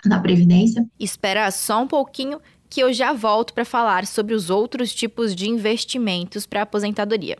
na 0.05 0.19
Previdência. 0.19 0.87
Espera 0.97 1.51
só 1.51 1.83
um 1.83 1.87
pouquinho 1.87 2.39
que 2.69 2.79
eu 2.79 2.93
já 2.93 3.11
volto 3.11 3.53
para 3.53 3.65
falar 3.65 4.07
sobre 4.07 4.33
os 4.33 4.49
outros 4.49 4.95
tipos 4.95 5.35
de 5.35 5.49
investimentos 5.49 6.45
para 6.45 6.61
aposentadoria. 6.61 7.37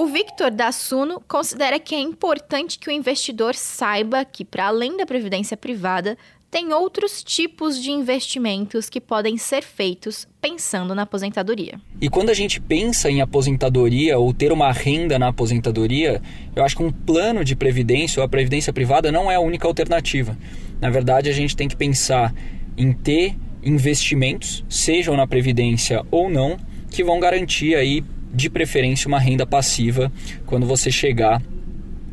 O 0.00 0.06
Victor 0.06 0.50
da 0.50 0.72
Suno 0.72 1.20
considera 1.28 1.78
que 1.78 1.94
é 1.94 2.00
importante 2.00 2.78
que 2.78 2.88
o 2.88 2.90
investidor 2.90 3.54
saiba 3.54 4.24
que, 4.24 4.46
para 4.46 4.68
além 4.68 4.96
da 4.96 5.04
previdência 5.04 5.58
privada, 5.58 6.16
tem 6.50 6.72
outros 6.72 7.22
tipos 7.22 7.78
de 7.78 7.90
investimentos 7.90 8.88
que 8.88 8.98
podem 8.98 9.36
ser 9.36 9.62
feitos 9.62 10.26
pensando 10.40 10.94
na 10.94 11.02
aposentadoria. 11.02 11.78
E 12.00 12.08
quando 12.08 12.30
a 12.30 12.34
gente 12.34 12.62
pensa 12.62 13.10
em 13.10 13.20
aposentadoria 13.20 14.18
ou 14.18 14.32
ter 14.32 14.52
uma 14.52 14.72
renda 14.72 15.18
na 15.18 15.28
aposentadoria, 15.28 16.22
eu 16.56 16.64
acho 16.64 16.78
que 16.78 16.82
um 16.82 16.90
plano 16.90 17.44
de 17.44 17.54
previdência 17.54 18.20
ou 18.20 18.24
a 18.24 18.28
previdência 18.28 18.72
privada 18.72 19.12
não 19.12 19.30
é 19.30 19.34
a 19.34 19.40
única 19.40 19.68
alternativa. 19.68 20.34
Na 20.80 20.88
verdade, 20.88 21.28
a 21.28 21.34
gente 21.34 21.54
tem 21.54 21.68
que 21.68 21.76
pensar 21.76 22.34
em 22.74 22.90
ter 22.90 23.36
investimentos, 23.62 24.64
sejam 24.66 25.14
na 25.14 25.26
previdência 25.26 26.02
ou 26.10 26.30
não, 26.30 26.56
que 26.90 27.04
vão 27.04 27.20
garantir 27.20 27.74
aí 27.74 28.02
de 28.32 28.48
preferência 28.48 29.08
uma 29.08 29.18
renda 29.18 29.46
passiva 29.46 30.10
quando 30.46 30.66
você 30.66 30.90
chegar 30.90 31.42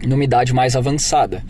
numa 0.06 0.24
idade 0.24 0.54
mais 0.54 0.76
avançada. 0.76 1.44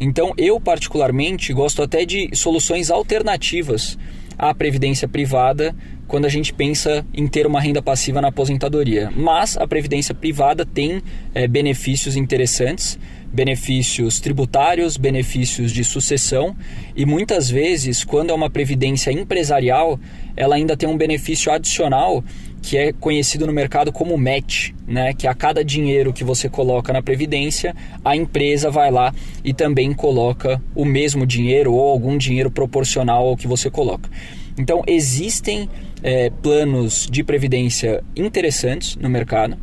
Então, 0.00 0.32
eu 0.36 0.60
particularmente 0.60 1.52
gosto 1.52 1.82
até 1.82 2.04
de 2.04 2.30
soluções 2.34 2.90
alternativas 2.90 3.98
à 4.36 4.52
previdência 4.54 5.06
privada 5.06 5.74
quando 6.06 6.24
a 6.24 6.28
gente 6.28 6.52
pensa 6.52 7.04
em 7.12 7.26
ter 7.26 7.46
uma 7.46 7.60
renda 7.60 7.82
passiva 7.82 8.20
na 8.20 8.28
aposentadoria. 8.28 9.10
Mas 9.14 9.56
a 9.56 9.66
previdência 9.66 10.14
privada 10.14 10.64
tem 10.64 11.02
é, 11.34 11.46
benefícios 11.48 12.16
interessantes, 12.16 12.98
benefícios 13.32 14.20
tributários, 14.20 14.96
benefícios 14.96 15.72
de 15.72 15.82
sucessão 15.82 16.54
e 16.94 17.04
muitas 17.04 17.50
vezes, 17.50 18.04
quando 18.04 18.30
é 18.30 18.32
uma 18.32 18.48
previdência 18.48 19.10
empresarial, 19.10 19.98
ela 20.36 20.54
ainda 20.54 20.76
tem 20.76 20.88
um 20.88 20.96
benefício 20.96 21.50
adicional 21.50 22.22
que 22.62 22.78
é 22.78 22.92
conhecido 22.92 23.46
no 23.46 23.52
mercado 23.52 23.92
como 23.92 24.16
match, 24.16 24.70
né? 24.86 25.12
Que 25.12 25.26
a 25.26 25.34
cada 25.34 25.62
dinheiro 25.62 26.14
que 26.14 26.24
você 26.24 26.48
coloca 26.48 26.92
na 26.94 27.02
previdência, 27.02 27.74
a 28.02 28.16
empresa 28.16 28.70
vai 28.70 28.90
lá 28.90 29.12
e 29.44 29.52
também 29.52 29.92
coloca 29.92 30.62
o 30.74 30.84
mesmo 30.84 31.26
dinheiro 31.26 31.74
ou 31.74 31.90
algum 31.90 32.16
dinheiro 32.16 32.50
proporcional 32.50 33.28
ao 33.28 33.36
que 33.36 33.46
você 33.46 33.68
coloca. 33.68 34.08
Então 34.56 34.82
existem 34.86 35.68
é, 36.04 36.28
planos 36.28 37.08
de 37.10 37.24
previdência 37.24 38.04
interessantes 38.14 38.94
no 38.94 39.08
mercado. 39.08 39.56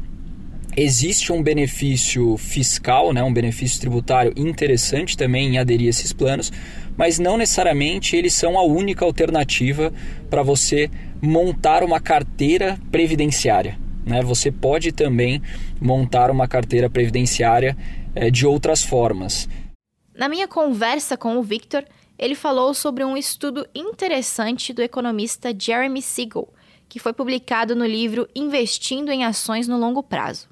Existe 0.75 1.31
um 1.31 1.43
benefício 1.43 2.35
fiscal, 2.37 3.13
né, 3.13 3.21
um 3.21 3.31
benefício 3.31 3.79
tributário 3.79 4.33
interessante 4.35 5.15
também 5.15 5.49
em 5.49 5.57
aderir 5.59 5.85
a 5.87 5.89
esses 5.91 6.11
planos, 6.11 6.51
mas 6.97 7.19
não 7.19 7.37
necessariamente 7.37 8.15
eles 8.15 8.33
são 8.33 8.57
a 8.57 8.63
única 8.63 9.05
alternativa 9.05 9.93
para 10.29 10.41
você 10.41 10.89
montar 11.21 11.83
uma 11.83 11.99
carteira 11.99 12.79
previdenciária. 12.89 13.77
Né? 14.03 14.23
Você 14.23 14.51
pode 14.51 14.91
também 14.91 15.41
montar 15.79 16.31
uma 16.31 16.47
carteira 16.47 16.89
previdenciária 16.89 17.77
é, 18.15 18.31
de 18.31 18.47
outras 18.47 18.81
formas. 18.81 19.47
Na 20.15 20.27
minha 20.27 20.47
conversa 20.47 21.15
com 21.15 21.37
o 21.37 21.43
Victor, 21.43 21.83
ele 22.21 22.35
falou 22.35 22.71
sobre 22.75 23.03
um 23.03 23.17
estudo 23.17 23.67
interessante 23.73 24.71
do 24.71 24.81
economista 24.83 25.51
Jeremy 25.57 26.03
Siegel, 26.03 26.53
que 26.87 26.99
foi 26.99 27.13
publicado 27.13 27.75
no 27.75 27.85
livro 27.85 28.29
Investindo 28.35 29.09
em 29.09 29.25
Ações 29.25 29.67
no 29.67 29.75
Longo 29.75 30.03
Prazo. 30.03 30.47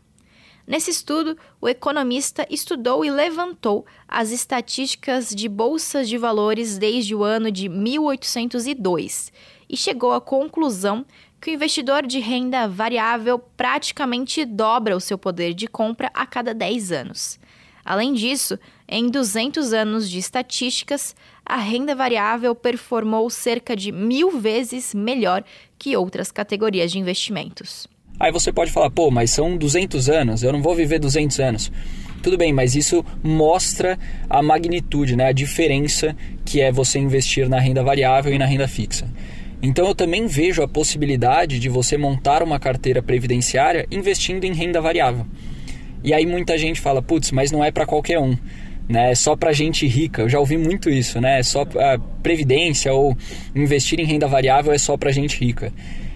Nesse 0.66 0.90
estudo, 0.90 1.38
o 1.62 1.70
economista 1.70 2.48
estudou 2.50 3.06
e 3.06 3.12
levantou 3.12 3.86
as 4.08 4.32
estatísticas 4.32 5.30
de 5.30 5.48
bolsas 5.48 6.10
de 6.10 6.18
valores 6.18 6.80
desde 6.80 7.14
o 7.14 7.24
ano 7.24 7.52
de 7.52 7.70
1802 7.70 9.32
e 9.70 9.78
chegou 9.78 10.12
à 10.14 10.20
conclusão 10.20 11.06
que 11.40 11.52
o 11.52 11.54
investidor 11.54 12.06
de 12.06 12.20
renda 12.20 12.68
variável 12.68 13.38
praticamente 13.38 14.44
dobra 14.44 14.96
o 14.96 15.00
seu 15.00 15.20
poder 15.20 15.54
de 15.54 15.68
compra 15.68 16.10
a 16.16 16.26
cada 16.26 16.52
10 16.52 16.92
anos. 16.92 17.40
Além 17.90 18.14
disso, 18.14 18.60
em 18.88 19.10
200 19.10 19.74
anos 19.74 20.08
de 20.08 20.20
estatísticas, 20.20 21.16
a 21.44 21.58
renda 21.58 21.96
variável 21.96 22.54
performou 22.54 23.28
cerca 23.32 23.76
de 23.76 23.92
mil 23.92 24.40
vezes 24.40 24.94
melhor 24.94 25.44
que 25.76 25.98
outras 25.98 26.32
categorias 26.32 26.92
de 26.92 27.00
investimentos. 27.00 27.88
Aí 28.20 28.32
você 28.32 28.54
pode 28.54 28.70
falar, 28.70 28.92
pô, 28.92 29.10
mas 29.10 29.32
são 29.32 29.58
200 29.58 30.08
anos, 30.08 30.44
eu 30.44 30.54
não 30.54 30.62
vou 30.62 30.76
viver 30.76 31.00
200 31.00 31.40
anos. 31.40 31.72
Tudo 32.22 32.38
bem, 32.38 32.54
mas 32.54 32.76
isso 32.76 33.04
mostra 33.24 33.98
a 34.30 34.40
magnitude, 34.44 35.16
né, 35.16 35.26
a 35.26 35.32
diferença 35.32 36.16
que 36.46 36.62
é 36.62 36.72
você 36.72 37.00
investir 37.00 37.50
na 37.50 37.60
renda 37.60 37.82
variável 37.82 38.32
e 38.32 38.38
na 38.38 38.46
renda 38.46 38.68
fixa. 38.68 39.12
Então 39.64 39.88
eu 39.88 39.96
também 39.96 40.28
vejo 40.28 40.62
a 40.62 40.68
possibilidade 40.68 41.60
de 41.60 41.70
você 41.70 41.98
montar 41.98 42.44
uma 42.44 42.60
carteira 42.60 43.02
previdenciária 43.02 43.88
investindo 43.90 44.44
em 44.44 44.54
renda 44.54 44.80
variável. 44.80 45.26
E 46.04 46.14
aí 46.14 46.26
muita 46.26 46.58
gente 46.58 46.80
fala, 46.80 47.02
putz, 47.02 47.32
mas 47.32 47.52
não 47.52 47.64
é 47.64 47.72
para 47.72 47.86
qualquer 47.86 48.20
um, 48.20 48.36
né? 48.88 49.12
É 49.12 49.16
só 49.16 49.36
para 49.36 49.52
gente 49.52 49.86
rica. 49.86 50.24
Eu 50.24 50.30
já 50.30 50.40
ouvi 50.40 50.58
muito 50.58 50.90
isso, 50.90 51.20
né? 51.20 51.40
É 51.40 51.44
só 51.44 51.62
a 51.62 52.00
previdência 52.22 52.94
ou 52.94 53.16
investir 53.56 54.00
em 54.00 54.06
renda 54.06 54.28
variável 54.28 54.72
é 54.72 54.78
só 54.78 54.98
para 54.98 55.12
gente 55.12 55.40
rica. 55.40 55.74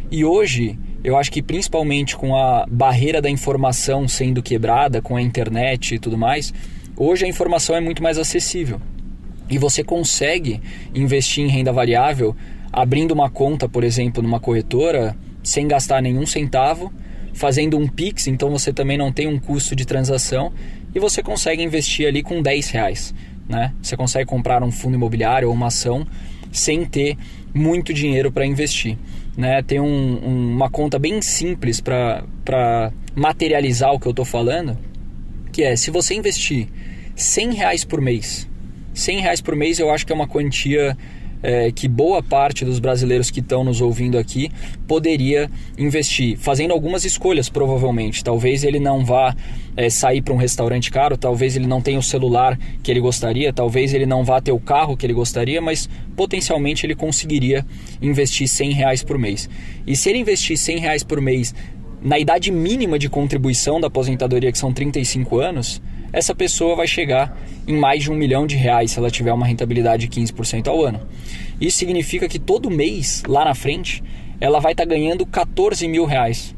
E 0.10 0.24
hoje 0.24 0.78
eu 1.04 1.18
acho 1.18 1.32
que 1.32 1.42
principalmente 1.42 2.16
com 2.16 2.36
a 2.36 2.66
barreira 2.70 3.22
da 3.22 3.30
informação 3.30 4.08
sendo 4.08 4.42
quebrada, 4.42 5.02
com 5.02 5.18
a 5.18 5.22
internet 5.22 5.96
e 5.96 6.00
tudo 6.00 6.18
mais, 6.18 6.54
hoje 6.96 7.25
a 7.25 7.28
informação 7.28 7.75
é 7.75 7.82
muito 7.82 8.02
mais 8.02 8.18
acessível. 8.18 8.80
E 9.50 9.58
você 9.58 9.84
consegue 9.84 10.62
investir 10.96 11.44
em 11.44 11.50
renda 11.50 11.74
variável 11.74 12.36
abrindo 12.72 13.12
uma 13.12 13.30
conta, 13.30 13.68
por 13.68 13.84
exemplo, 13.84 14.24
numa 14.24 14.40
corretora, 14.40 15.16
sem 15.44 15.68
gastar 15.68 16.02
nenhum 16.02 16.25
centavo, 16.25 16.92
fazendo 17.34 17.78
um 17.78 17.88
Pix, 17.88 18.28
então 18.28 18.50
você 18.50 18.72
também 18.72 18.98
não 18.98 19.12
tem 19.12 19.28
um 19.28 19.40
custo 19.40 19.75
de 19.75 19.86
transação 19.86 20.54
e 20.94 21.00
você 21.00 21.22
consegue 21.22 21.63
investir 21.63 22.08
ali 22.08 22.22
com 22.22 22.42
10 22.42 22.70
reais. 22.70 23.13
Né? 23.50 23.74
Você 23.82 23.98
consegue 23.98 24.25
comprar 24.25 24.63
um 24.63 24.72
fundo 24.72 24.96
imobiliário 24.96 25.50
ou 25.50 25.54
uma 25.54 25.68
ação 25.68 26.08
sem 26.52 26.86
ter 26.86 27.18
muito 27.54 27.94
dinheiro 27.94 28.32
para 28.32 28.46
investir. 28.46 28.98
Né? 29.36 29.62
Tem 29.63 29.80
um, 29.80 29.86
um, 29.86 30.52
uma 30.54 30.70
conta 30.70 31.00
bem 31.00 31.22
simples 31.22 31.82
para 31.82 32.92
materializar 33.16 33.92
o 33.92 34.00
que 34.00 34.08
eu 34.08 34.12
estou 34.12 34.25
falando, 34.25 34.78
que 35.52 35.63
é 35.63 35.75
se 35.75 35.92
você 35.92 36.13
investir 36.13 36.68
100 37.16 37.54
reais 37.54 37.84
por 37.84 38.00
mês, 38.00 38.48
100 38.94 39.20
reais 39.22 39.42
por 39.42 39.56
mês 39.56 39.80
eu 39.80 39.92
acho 39.92 40.06
que 40.06 40.12
é 40.12 40.16
uma 40.16 40.28
quantia 40.28 40.98
é, 41.44 41.72
que 41.72 41.90
boa 41.90 42.24
parte 42.24 42.64
dos 42.64 42.80
brasileiros 42.80 43.30
que 43.30 43.42
estão 43.42 43.64
nos 43.64 43.82
ouvindo 43.82 44.18
aqui 44.18 44.50
poderia 44.88 45.52
investir, 45.78 46.38
fazendo 46.38 46.72
algumas 46.72 47.04
escolhas, 47.04 47.50
provavelmente. 47.50 48.24
Talvez 48.24 48.64
ele 48.64 48.80
não 48.80 49.04
vá 49.04 49.36
é, 49.76 49.90
sair 49.90 50.22
para 50.22 50.34
um 50.34 50.38
restaurante 50.38 50.90
caro, 50.90 51.18
talvez 51.18 51.58
ele 51.58 51.68
não 51.68 51.82
tenha 51.82 52.00
o 52.00 52.04
celular 52.04 52.58
que 52.82 52.90
ele 52.90 53.02
gostaria, 53.02 53.52
talvez 53.52 53.94
ele 53.94 54.06
não 54.06 54.24
vá 54.24 54.40
ter 54.40 54.54
o 54.54 54.60
carro 54.60 54.96
que 54.96 55.06
ele 55.06 55.14
gostaria, 55.14 55.62
mas 55.62 55.90
potencialmente 56.16 56.86
ele 56.86 56.96
conseguiria 56.96 57.66
investir 58.02 58.48
100 58.48 58.72
reais 58.72 59.04
por 59.04 59.20
mês. 59.20 59.50
E 59.86 59.96
se 59.96 60.10
ele 60.10 60.20
investir 60.20 60.58
100 60.58 60.80
reais 60.80 61.04
por 61.04 61.20
mês 61.20 61.54
na 62.02 62.20
idade 62.20 62.52
mínima 62.52 63.00
de 63.00 63.10
contribuição 63.10 63.80
da 63.80 63.88
aposentadoria, 63.88 64.52
que 64.52 64.58
são 64.58 64.74
35 64.74 65.40
anos, 65.40 65.82
essa 66.13 66.36
pessoa 66.36 66.75
vai 66.75 66.88
chegar 66.88 67.36
em 67.67 67.75
mais 67.75 68.03
de 68.03 68.12
um 68.12 68.15
milhão 68.15 68.46
de 68.46 68.55
reais 68.55 68.91
se 68.91 69.00
ela 69.00 69.10
tiver 69.10 69.34
uma 69.34 69.48
rentabilidade 69.48 70.08
de 70.08 70.22
15% 70.22 70.67
ao 70.67 70.86
ano. 70.86 71.01
Isso 71.60 71.79
significa 71.79 72.29
que 72.29 72.38
todo 72.38 72.70
mês, 72.70 73.24
lá 73.27 73.43
na 73.43 73.55
frente, 73.55 74.03
ela 74.39 74.60
vai 74.60 74.74
estar 74.74 74.84
tá 74.84 74.89
ganhando 74.89 75.25
14 75.25 75.88
mil 75.88 76.05
reais 76.05 76.55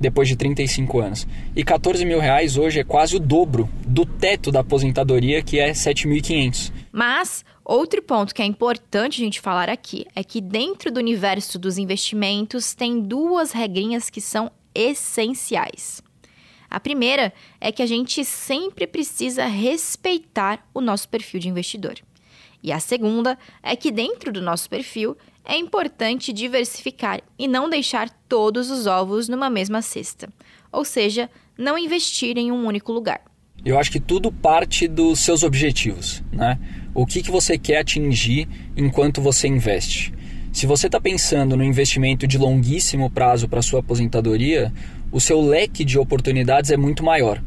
depois 0.00 0.28
de 0.28 0.36
35 0.36 0.98
anos. 0.98 1.26
E 1.54 1.62
14 1.62 2.04
mil 2.04 2.18
reais 2.18 2.56
hoje 2.56 2.80
é 2.80 2.84
quase 2.84 3.16
o 3.16 3.20
dobro 3.20 3.68
do 3.86 4.06
teto 4.06 4.50
da 4.50 4.60
aposentadoria, 4.60 5.42
que 5.42 5.58
é 5.58 5.72
7.500. 5.72 6.72
Mas 6.90 7.44
outro 7.64 8.02
ponto 8.02 8.34
que 8.34 8.40
é 8.40 8.46
importante 8.46 9.20
a 9.20 9.24
gente 9.24 9.40
falar 9.40 9.68
aqui 9.68 10.06
é 10.14 10.24
que 10.24 10.40
dentro 10.40 10.90
do 10.90 10.98
universo 10.98 11.58
dos 11.58 11.76
investimentos 11.76 12.74
tem 12.74 13.00
duas 13.00 13.52
regrinhas 13.52 14.08
que 14.08 14.20
são 14.20 14.50
essenciais. 14.74 16.02
A 16.70 16.78
primeira 16.78 17.32
é 17.60 17.72
que 17.72 17.82
a 17.82 17.86
gente 17.86 18.24
sempre 18.24 18.86
precisa 18.86 19.46
respeitar 19.46 20.64
o 20.72 20.80
nosso 20.80 21.08
perfil 21.08 21.40
de 21.40 21.48
investidor. 21.48 21.96
E 22.62 22.70
a 22.70 22.78
segunda 22.78 23.36
é 23.62 23.74
que 23.74 23.90
dentro 23.90 24.32
do 24.32 24.40
nosso 24.40 24.70
perfil 24.70 25.16
é 25.44 25.56
importante 25.56 26.32
diversificar 26.32 27.20
e 27.38 27.48
não 27.48 27.68
deixar 27.68 28.08
todos 28.28 28.70
os 28.70 28.86
ovos 28.86 29.28
numa 29.28 29.50
mesma 29.50 29.82
cesta, 29.82 30.28
ou 30.70 30.84
seja, 30.84 31.28
não 31.58 31.76
investir 31.76 32.38
em 32.38 32.52
um 32.52 32.66
único 32.66 32.92
lugar. 32.92 33.22
Eu 33.64 33.78
acho 33.78 33.90
que 33.90 34.00
tudo 34.00 34.30
parte 34.30 34.86
dos 34.86 35.20
seus 35.20 35.42
objetivos, 35.42 36.22
né? 36.32 36.58
O 36.94 37.04
que, 37.04 37.22
que 37.22 37.30
você 37.30 37.58
quer 37.58 37.78
atingir 37.78 38.48
enquanto 38.76 39.20
você 39.20 39.48
investe? 39.48 40.12
Se 40.52 40.66
você 40.66 40.86
está 40.86 41.00
pensando 41.00 41.56
no 41.56 41.64
investimento 41.64 42.26
de 42.26 42.36
longuíssimo 42.36 43.08
prazo 43.08 43.48
para 43.48 43.62
sua 43.62 43.80
aposentadoria, 43.80 44.72
o 45.12 45.20
seu 45.20 45.40
leque 45.40 45.84
de 45.84 45.98
oportunidades 45.98 46.70
é 46.70 46.76
muito 46.76 47.04
maior. 47.04 47.40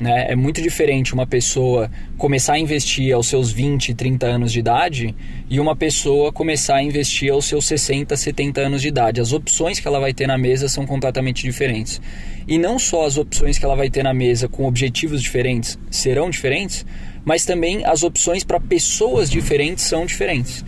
Né? 0.00 0.26
É 0.30 0.36
muito 0.36 0.62
diferente 0.62 1.14
uma 1.14 1.26
pessoa 1.26 1.90
começar 2.16 2.54
a 2.54 2.58
investir 2.58 3.12
aos 3.12 3.26
seus 3.26 3.52
20, 3.52 3.94
30 3.94 4.26
anos 4.26 4.52
de 4.52 4.60
idade 4.60 5.14
e 5.48 5.60
uma 5.60 5.76
pessoa 5.76 6.32
começar 6.32 6.76
a 6.76 6.82
investir 6.82 7.32
aos 7.32 7.44
seus 7.44 7.66
60, 7.66 8.16
70 8.16 8.60
anos 8.60 8.82
de 8.82 8.88
idade. 8.88 9.20
As 9.20 9.32
opções 9.32 9.78
que 9.78 9.86
ela 9.86 10.00
vai 10.00 10.14
ter 10.14 10.26
na 10.26 10.38
mesa 10.38 10.68
são 10.68 10.86
completamente 10.86 11.42
diferentes. 11.42 12.00
E 12.46 12.56
não 12.56 12.78
só 12.78 13.04
as 13.04 13.16
opções 13.16 13.58
que 13.58 13.64
ela 13.64 13.76
vai 13.76 13.90
ter 13.90 14.02
na 14.02 14.14
mesa 14.14 14.48
com 14.48 14.64
objetivos 14.64 15.22
diferentes 15.22 15.78
serão 15.90 16.30
diferentes, 16.30 16.86
mas 17.24 17.44
também 17.44 17.84
as 17.84 18.02
opções 18.02 18.44
para 18.44 18.60
pessoas 18.60 19.30
diferentes 19.30 19.84
são 19.84 20.06
diferentes. 20.06 20.64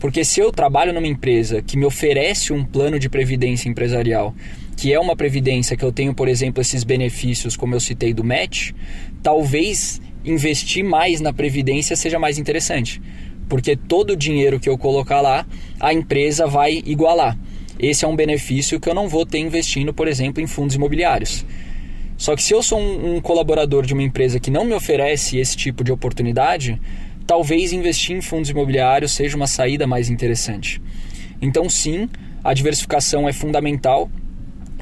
Porque 0.00 0.24
se 0.24 0.40
eu 0.40 0.50
trabalho 0.50 0.94
numa 0.94 1.06
empresa 1.06 1.60
que 1.60 1.76
me 1.76 1.84
oferece 1.84 2.54
um 2.54 2.64
plano 2.64 2.98
de 2.98 3.10
previdência 3.10 3.68
empresarial, 3.68 4.34
que 4.74 4.94
é 4.94 4.98
uma 4.98 5.14
previdência 5.14 5.76
que 5.76 5.84
eu 5.84 5.92
tenho, 5.92 6.14
por 6.14 6.26
exemplo, 6.26 6.62
esses 6.62 6.82
benefícios, 6.82 7.54
como 7.54 7.74
eu 7.74 7.80
citei 7.80 8.14
do 8.14 8.24
match, 8.24 8.72
talvez 9.22 10.00
investir 10.24 10.82
mais 10.82 11.20
na 11.20 11.34
previdência 11.34 11.94
seja 11.94 12.18
mais 12.18 12.38
interessante. 12.38 13.00
Porque 13.46 13.76
todo 13.76 14.14
o 14.14 14.16
dinheiro 14.16 14.58
que 14.58 14.70
eu 14.70 14.78
colocar 14.78 15.20
lá, 15.20 15.46
a 15.78 15.92
empresa 15.92 16.46
vai 16.46 16.82
igualar. 16.86 17.38
Esse 17.78 18.06
é 18.06 18.08
um 18.08 18.16
benefício 18.16 18.80
que 18.80 18.88
eu 18.88 18.94
não 18.94 19.06
vou 19.06 19.26
ter 19.26 19.38
investindo, 19.38 19.92
por 19.92 20.08
exemplo, 20.08 20.42
em 20.42 20.46
fundos 20.46 20.76
imobiliários. 20.76 21.44
Só 22.16 22.34
que 22.34 22.42
se 22.42 22.54
eu 22.54 22.62
sou 22.62 22.78
um, 22.78 23.16
um 23.16 23.20
colaborador 23.20 23.84
de 23.84 23.92
uma 23.92 24.02
empresa 24.02 24.40
que 24.40 24.50
não 24.50 24.64
me 24.64 24.72
oferece 24.72 25.38
esse 25.38 25.56
tipo 25.56 25.84
de 25.84 25.92
oportunidade, 25.92 26.80
talvez 27.30 27.72
investir 27.72 28.16
em 28.16 28.20
fundos 28.20 28.50
imobiliários 28.50 29.12
seja 29.12 29.36
uma 29.36 29.46
saída 29.46 29.86
mais 29.86 30.10
interessante. 30.10 30.82
Então, 31.40 31.70
sim, 31.70 32.08
a 32.42 32.52
diversificação 32.52 33.28
é 33.28 33.32
fundamental 33.32 34.10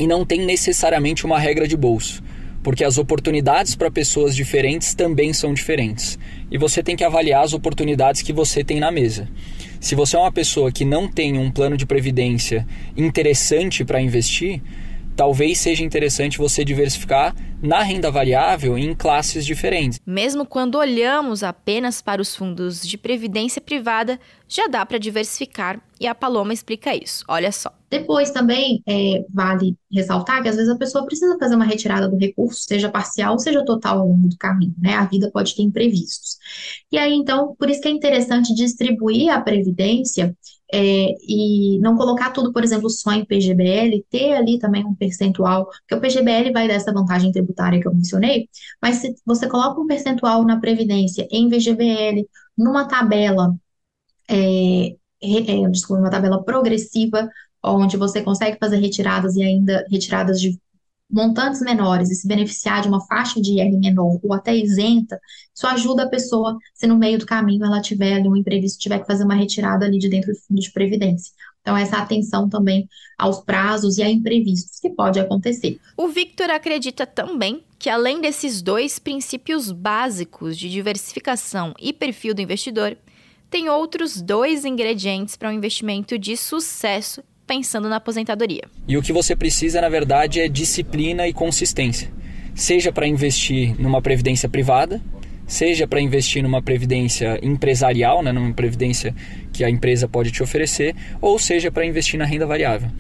e 0.00 0.07
não 0.07 0.25
tem 0.25 0.47
necessariamente 0.47 1.26
uma 1.26 1.39
regra 1.39 1.69
de 1.69 1.76
bolso, 1.76 2.23
porque 2.63 2.84
as 2.84 2.97
oportunidades 2.97 3.75
para 3.75 3.91
pessoas 3.91 4.34
diferentes 4.34 4.95
também 4.95 5.34
são 5.34 5.52
diferentes. 5.52 6.19
E 6.50 6.56
você 6.56 6.82
tem 6.82 6.97
que 6.97 7.04
avaliar 7.04 7.45
as 7.45 7.52
oportunidades 7.52 8.23
que 8.23 8.32
você 8.32 8.65
tem 8.65 8.80
na 8.80 8.91
mesa. 8.91 9.28
Se 9.78 9.95
você 9.95 10.17
é 10.17 10.19
uma 10.19 10.32
pessoa 10.32 10.73
que 10.73 10.87
não 10.87 11.06
tem 11.06 11.37
um 11.37 11.50
plano 11.50 11.76
de 11.76 11.84
previdência 11.84 12.67
interessante 12.97 13.84
para 13.84 14.00
investir, 14.00 14.63
talvez 15.19 15.59
seja 15.59 15.83
interessante 15.83 16.39
você 16.39 16.65
diversificar 16.65 17.35
na 17.61 17.83
renda 17.83 18.09
variável 18.09 18.78
em 18.78 18.95
classes 18.95 19.45
diferentes. 19.45 19.99
Mesmo 20.07 20.47
quando 20.47 20.76
olhamos 20.76 21.43
apenas 21.43 22.00
para 22.00 22.23
os 22.23 22.37
fundos 22.37 22.87
de 22.87 22.97
previdência 22.97 23.61
privada, 23.61 24.21
já 24.47 24.69
dá 24.69 24.87
para 24.87 24.97
diversificar 24.97 25.83
e 26.00 26.07
a 26.07 26.15
Paloma 26.15 26.52
explica 26.52 26.95
isso. 26.95 27.25
Olha 27.26 27.50
só. 27.50 27.73
Depois 27.91 28.31
também 28.31 28.81
é, 28.87 29.25
vale 29.28 29.76
ressaltar 29.91 30.41
que 30.41 30.50
às 30.50 30.54
vezes 30.54 30.71
a 30.71 30.78
pessoa 30.78 31.04
precisa 31.04 31.37
fazer 31.37 31.57
uma 31.57 31.65
retirada 31.65 32.09
do 32.09 32.17
recurso, 32.17 32.61
seja 32.61 32.89
parcial, 32.89 33.41
seja 33.41 33.65
total 33.65 33.99
ao 33.99 34.07
longo 34.07 34.28
do 34.28 34.37
caminho, 34.37 34.75
né? 34.78 34.95
A 34.95 35.04
vida 35.04 35.28
pode 35.33 35.57
ter 35.57 35.63
imprevistos. 35.63 36.37
E 36.93 36.97
aí, 36.97 37.13
então, 37.13 37.57
por 37.59 37.69
isso 37.69 37.81
que 37.81 37.89
é 37.89 37.91
interessante 37.91 38.54
distribuir 38.54 39.31
a 39.31 39.41
previdência 39.41 40.33
é, 40.73 41.15
e 41.26 41.78
não 41.81 41.97
colocar 41.97 42.31
tudo, 42.31 42.52
por 42.52 42.63
exemplo, 42.63 42.91
só 42.91 43.13
em 43.13 43.25
PGBL, 43.25 44.04
ter 44.11 44.35
ali 44.35 44.59
também 44.59 44.85
um 44.85 44.95
percentual, 44.95 45.67
porque 45.67 45.95
o 45.95 46.00
PGBL 46.00 46.52
vai 46.52 46.69
dar 46.69 46.75
essa 46.75 46.93
vantagem 46.93 47.33
tributária 47.33 47.81
que 47.81 47.89
eu 47.89 47.95
mencionei, 47.95 48.49
mas 48.81 48.97
se 48.97 49.15
você 49.25 49.49
coloca 49.49 49.81
um 49.81 49.87
percentual 49.87 50.45
na 50.45 50.61
Previdência 50.61 51.26
em 51.31 51.49
VGBL, 51.49 52.28
numa 52.57 52.87
tabela, 52.87 53.54
é, 54.28 54.97
é, 55.23 55.69
desculpa, 55.71 56.02
uma 56.02 56.11
tabela 56.11 56.45
progressiva, 56.45 57.28
onde 57.63 57.97
você 57.97 58.23
consegue 58.23 58.59
fazer 58.59 58.76
retiradas 58.76 59.37
e 59.37 59.43
ainda 59.43 59.85
retiradas 59.91 60.41
de 60.41 60.59
montantes 61.10 61.60
menores 61.60 62.10
e 62.10 62.14
se 62.14 62.28
beneficiar 62.28 62.82
de 62.82 62.88
uma 62.88 63.04
faixa 63.06 63.40
de 63.40 63.52
IR 63.52 63.78
menor 63.78 64.18
ou 64.23 64.34
até 64.34 64.54
isenta, 64.54 65.18
isso 65.54 65.66
ajuda 65.66 66.04
a 66.04 66.08
pessoa, 66.08 66.56
se 66.75 66.86
no 66.86 66.99
meio 66.99 67.18
do 67.18 67.26
caminho 67.26 67.64
ela 67.64 67.80
tiver 67.80 68.14
ali 68.14 68.28
um 68.28 68.36
imprevisto, 68.36 68.78
tiver 68.78 68.99
que 68.99 69.06
fazer 69.06 69.25
uma 69.25 69.34
retirada 69.34 69.86
ali 69.86 69.99
de 69.99 70.08
dentro 70.08 70.32
do 70.32 70.38
fundo 70.38 70.60
de 70.60 70.71
previdência. 70.71 71.32
Então, 71.60 71.76
essa 71.76 71.99
atenção 71.99 72.49
também 72.49 72.88
aos 73.18 73.40
prazos 73.40 73.99
e 73.99 74.02
a 74.02 74.10
imprevistos 74.10 74.80
que 74.80 74.90
pode 74.90 75.18
acontecer. 75.21 75.78
O 75.97 76.08
Victor 76.08 76.50
acredita 76.50 77.06
também 77.06 77.62
que, 77.78 77.90
além 77.90 78.21
desses 78.21 78.62
dois 78.62 78.99
princípios 78.99 79.71
básicos 79.71 80.56
de 80.56 80.71
diversificação 80.71 81.75
e 81.78 81.92
perfil 81.92 82.34
do 82.34 82.40
investidor, 82.40 82.97
tem 83.50 83.68
outros 83.68 84.21
dois 84.21 84.64
ingredientes 84.64 85.36
para 85.36 85.49
um 85.49 85.52
investimento 85.52 86.18
de 86.18 86.36
sucesso 86.36 87.23
pensando 87.49 87.89
na 87.89 87.97
aposentadoria. 87.97 88.65
E 88.87 88.99
o 88.99 89.02
que 89.02 89.13
você 89.13 89.34
precisa, 89.34 89.80
na 89.80 89.89
verdade, 89.89 90.39
é 90.39 90.49
disciplina 90.49 91.26
e 91.26 91.32
consistência. 91.32 92.11
Seja 92.54 92.93
para 92.93 93.06
investir 93.06 93.75
numa 93.80 94.02
previdência 94.02 94.49
privada, 94.50 95.00
seja 95.47 95.89
para 95.89 95.99
investir 95.99 96.43
numa 96.43 96.61
previdência 96.61 97.41
empresarial, 97.43 98.23
né, 98.23 98.32
numa 98.32 98.52
previdência 98.52 99.15
que 99.50 99.65
a 99.65 99.71
empresa 99.71 100.06
pode 100.06 100.30
te 100.30 100.43
oferecer, 100.43 100.95
ou 101.23 101.39
seja 101.39 101.73
para 101.73 101.87
investir 101.87 102.19
na 102.19 102.26
renda 102.26 102.47
variável. 102.47 102.91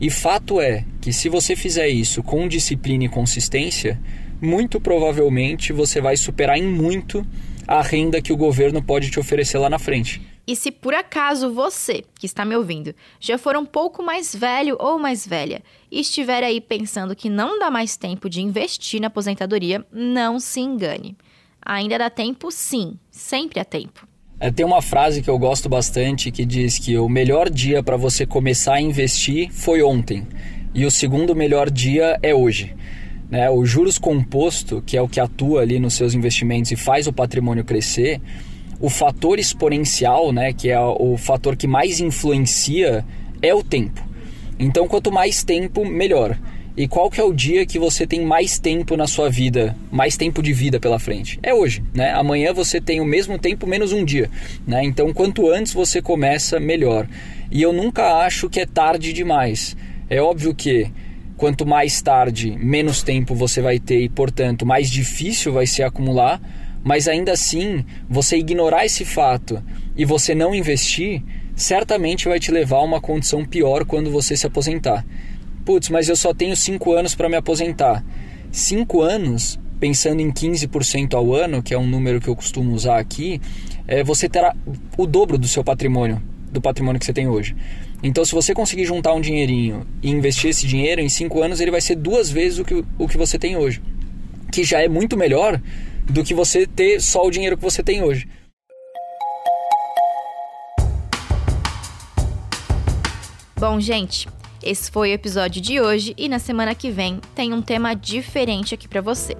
E 0.00 0.08
fato 0.08 0.60
é 0.60 0.84
que 1.00 1.12
se 1.12 1.28
você 1.28 1.56
fizer 1.56 1.88
isso 1.88 2.22
com 2.22 2.46
disciplina 2.46 3.04
e 3.04 3.08
consistência, 3.08 4.00
muito 4.40 4.80
provavelmente 4.80 5.72
você 5.72 6.00
vai 6.00 6.16
superar 6.16 6.56
em 6.56 6.68
muito 6.68 7.26
a 7.66 7.82
renda 7.82 8.22
que 8.22 8.32
o 8.32 8.36
governo 8.36 8.80
pode 8.80 9.10
te 9.10 9.18
oferecer 9.18 9.58
lá 9.58 9.68
na 9.68 9.78
frente. 9.78 10.22
E 10.48 10.56
se 10.56 10.72
por 10.72 10.94
acaso 10.94 11.52
você, 11.52 12.02
que 12.18 12.24
está 12.24 12.42
me 12.42 12.56
ouvindo, 12.56 12.94
já 13.20 13.36
for 13.36 13.54
um 13.54 13.66
pouco 13.66 14.02
mais 14.02 14.34
velho 14.34 14.78
ou 14.80 14.98
mais 14.98 15.26
velha 15.26 15.62
e 15.92 16.00
estiver 16.00 16.42
aí 16.42 16.58
pensando 16.58 17.14
que 17.14 17.28
não 17.28 17.58
dá 17.58 17.70
mais 17.70 17.98
tempo 17.98 18.30
de 18.30 18.40
investir 18.40 18.98
na 18.98 19.08
aposentadoria, 19.08 19.84
não 19.92 20.40
se 20.40 20.60
engane. 20.60 21.14
Ainda 21.60 21.98
dá 21.98 22.08
tempo, 22.08 22.50
sim, 22.50 22.94
sempre 23.10 23.60
há 23.60 23.64
tempo. 23.64 24.08
É, 24.40 24.50
tem 24.50 24.64
uma 24.64 24.80
frase 24.80 25.20
que 25.20 25.28
eu 25.28 25.38
gosto 25.38 25.68
bastante 25.68 26.30
que 26.30 26.46
diz 26.46 26.78
que 26.78 26.96
o 26.96 27.10
melhor 27.10 27.50
dia 27.50 27.82
para 27.82 27.98
você 27.98 28.24
começar 28.24 28.76
a 28.76 28.80
investir 28.80 29.52
foi 29.52 29.82
ontem 29.82 30.26
e 30.74 30.86
o 30.86 30.90
segundo 30.90 31.36
melhor 31.36 31.68
dia 31.68 32.18
é 32.22 32.34
hoje. 32.34 32.74
Né? 33.28 33.50
O 33.50 33.66
juros 33.66 33.98
composto, 33.98 34.80
que 34.80 34.96
é 34.96 35.02
o 35.02 35.08
que 35.08 35.20
atua 35.20 35.60
ali 35.60 35.78
nos 35.78 35.92
seus 35.92 36.14
investimentos 36.14 36.70
e 36.70 36.76
faz 36.76 37.06
o 37.06 37.12
patrimônio 37.12 37.64
crescer, 37.66 38.18
o 38.80 38.88
fator 38.88 39.38
exponencial, 39.38 40.32
né, 40.32 40.52
que 40.52 40.70
é 40.70 40.80
o 40.80 41.16
fator 41.16 41.56
que 41.56 41.66
mais 41.66 42.00
influencia, 42.00 43.04
é 43.42 43.54
o 43.54 43.62
tempo. 43.62 44.06
Então, 44.58 44.88
quanto 44.88 45.12
mais 45.12 45.42
tempo, 45.44 45.84
melhor. 45.84 46.38
E 46.76 46.86
qual 46.86 47.10
que 47.10 47.20
é 47.20 47.24
o 47.24 47.32
dia 47.32 47.66
que 47.66 47.76
você 47.76 48.06
tem 48.06 48.24
mais 48.24 48.60
tempo 48.60 48.96
na 48.96 49.08
sua 49.08 49.28
vida, 49.28 49.76
mais 49.90 50.16
tempo 50.16 50.40
de 50.40 50.52
vida 50.52 50.78
pela 50.78 51.00
frente? 51.00 51.36
É 51.42 51.52
hoje, 51.52 51.82
né? 51.92 52.12
Amanhã 52.12 52.52
você 52.52 52.80
tem 52.80 53.00
o 53.00 53.04
mesmo 53.04 53.36
tempo 53.36 53.66
menos 53.66 53.92
um 53.92 54.04
dia, 54.04 54.30
né? 54.64 54.84
Então 54.84 55.12
quanto 55.12 55.50
antes 55.50 55.72
você 55.72 56.00
começa, 56.00 56.60
melhor. 56.60 57.08
E 57.50 57.60
eu 57.60 57.72
nunca 57.72 58.18
acho 58.18 58.48
que 58.48 58.60
é 58.60 58.66
tarde 58.66 59.12
demais. 59.12 59.76
É 60.08 60.22
óbvio 60.22 60.54
que 60.54 60.88
quanto 61.36 61.66
mais 61.66 62.00
tarde, 62.00 62.56
menos 62.56 63.02
tempo 63.02 63.34
você 63.34 63.60
vai 63.60 63.80
ter 63.80 64.00
e, 64.00 64.08
portanto, 64.08 64.64
mais 64.64 64.88
difícil 64.88 65.52
vai 65.52 65.66
ser 65.66 65.82
acumular, 65.82 66.40
mas 66.84 67.08
ainda 67.08 67.32
assim, 67.32 67.84
você 68.08 68.36
ignorar 68.36 68.84
esse 68.84 69.04
fato 69.04 69.62
e 69.96 70.04
você 70.04 70.34
não 70.34 70.54
investir, 70.54 71.22
certamente 71.54 72.28
vai 72.28 72.38
te 72.38 72.50
levar 72.50 72.78
a 72.78 72.84
uma 72.84 73.00
condição 73.00 73.44
pior 73.44 73.84
quando 73.84 74.10
você 74.10 74.36
se 74.36 74.46
aposentar. 74.46 75.04
Putz, 75.64 75.90
mas 75.90 76.08
eu 76.08 76.16
só 76.16 76.32
tenho 76.32 76.56
5 76.56 76.92
anos 76.92 77.14
para 77.14 77.28
me 77.28 77.36
aposentar. 77.36 78.04
5 78.50 79.02
anos, 79.02 79.58
pensando 79.78 80.20
em 80.20 80.30
15% 80.32 81.14
ao 81.14 81.34
ano, 81.34 81.62
que 81.62 81.74
é 81.74 81.78
um 81.78 81.86
número 81.86 82.20
que 82.20 82.28
eu 82.28 82.36
costumo 82.36 82.72
usar 82.74 82.98
aqui, 82.98 83.40
é, 83.86 84.02
você 84.02 84.28
terá 84.28 84.54
o 84.96 85.06
dobro 85.06 85.36
do 85.36 85.46
seu 85.46 85.62
patrimônio, 85.62 86.22
do 86.50 86.60
patrimônio 86.60 86.98
que 86.98 87.04
você 87.04 87.12
tem 87.12 87.28
hoje. 87.28 87.54
Então, 88.02 88.24
se 88.24 88.32
você 88.32 88.54
conseguir 88.54 88.84
juntar 88.84 89.12
um 89.12 89.20
dinheirinho 89.20 89.84
e 90.02 90.08
investir 90.08 90.50
esse 90.50 90.66
dinheiro, 90.66 91.00
em 91.00 91.08
5 91.08 91.42
anos 91.42 91.60
ele 91.60 91.70
vai 91.70 91.80
ser 91.80 91.96
duas 91.96 92.30
vezes 92.30 92.60
o 92.60 92.64
que, 92.64 92.84
o 92.96 93.08
que 93.08 93.18
você 93.18 93.38
tem 93.38 93.56
hoje. 93.56 93.82
Que 94.52 94.62
já 94.62 94.80
é 94.80 94.88
muito 94.88 95.16
melhor 95.16 95.60
do 96.08 96.24
que 96.24 96.34
você 96.34 96.66
ter 96.66 97.00
só 97.00 97.26
o 97.26 97.30
dinheiro 97.30 97.56
que 97.56 97.62
você 97.62 97.82
tem 97.82 98.02
hoje. 98.02 98.28
Bom, 103.58 103.80
gente, 103.80 104.28
esse 104.62 104.90
foi 104.90 105.10
o 105.10 105.14
episódio 105.14 105.60
de 105.60 105.80
hoje 105.80 106.14
e 106.16 106.28
na 106.28 106.38
semana 106.38 106.74
que 106.74 106.90
vem 106.90 107.20
tem 107.34 107.52
um 107.52 107.60
tema 107.60 107.94
diferente 107.94 108.74
aqui 108.74 108.86
para 108.86 109.00
você. 109.00 109.36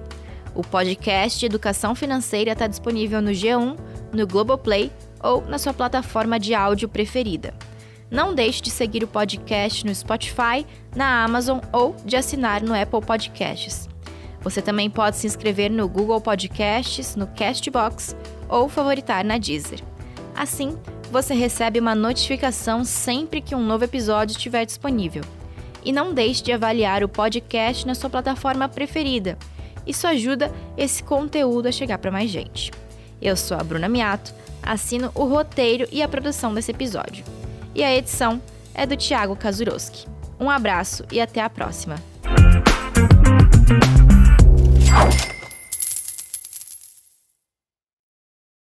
O 0.53 0.61
podcast 0.61 1.39
de 1.39 1.45
Educação 1.45 1.95
Financeira 1.95 2.51
está 2.51 2.67
disponível 2.67 3.21
no 3.21 3.31
G1, 3.31 3.77
no 4.11 4.27
Globoplay 4.27 4.91
ou 5.23 5.41
na 5.45 5.57
sua 5.57 5.73
plataforma 5.73 6.39
de 6.39 6.53
áudio 6.53 6.89
preferida. 6.89 7.53
Não 8.11 8.33
deixe 8.33 8.61
de 8.61 8.71
seguir 8.71 9.03
o 9.03 9.07
podcast 9.07 9.85
no 9.85 9.93
Spotify, 9.93 10.65
na 10.95 11.23
Amazon 11.23 11.59
ou 11.71 11.95
de 12.03 12.15
assinar 12.15 12.61
no 12.61 12.73
Apple 12.73 13.01
Podcasts. 13.01 13.87
Você 14.41 14.61
também 14.61 14.89
pode 14.89 15.17
se 15.17 15.27
inscrever 15.27 15.69
no 15.69 15.87
Google 15.87 16.21
Podcasts, 16.21 17.15
no 17.15 17.27
Castbox 17.27 18.15
ou 18.47 18.69
favoritar 18.69 19.23
na 19.23 19.37
Deezer. 19.37 19.81
Assim, 20.35 20.77
você 21.11 21.33
recebe 21.33 21.79
uma 21.79 21.95
notificação 21.95 22.83
sempre 22.83 23.41
que 23.41 23.55
um 23.55 23.63
novo 23.63 23.83
episódio 23.83 24.35
estiver 24.35 24.65
disponível. 24.65 25.23
E 25.83 25.91
não 25.91 26.13
deixe 26.13 26.43
de 26.43 26.51
avaliar 26.51 27.03
o 27.03 27.09
podcast 27.09 27.85
na 27.85 27.95
sua 27.95 28.09
plataforma 28.09 28.69
preferida. 28.69 29.37
Isso 29.85 30.05
ajuda 30.07 30.51
esse 30.77 31.01
conteúdo 31.03 31.67
a 31.67 31.71
chegar 31.71 31.97
para 31.97 32.11
mais 32.11 32.29
gente. 32.29 32.71
Eu 33.21 33.35
sou 33.35 33.57
a 33.57 33.63
Bruna 33.63 33.89
Miato, 33.89 34.33
assino 34.61 35.11
o 35.15 35.25
roteiro 35.25 35.87
e 35.91 36.01
a 36.01 36.07
produção 36.07 36.53
desse 36.53 36.71
episódio. 36.71 37.25
E 37.73 37.83
a 37.83 37.95
edição 37.95 38.41
é 38.73 38.85
do 38.85 38.95
Thiago 38.95 39.35
Kazuroski. 39.35 40.07
Um 40.39 40.49
abraço 40.49 41.03
e 41.11 41.19
até 41.19 41.41
a 41.41 41.49
próxima. 41.49 41.95
Thank 44.89 45.23
you. 45.23 45.28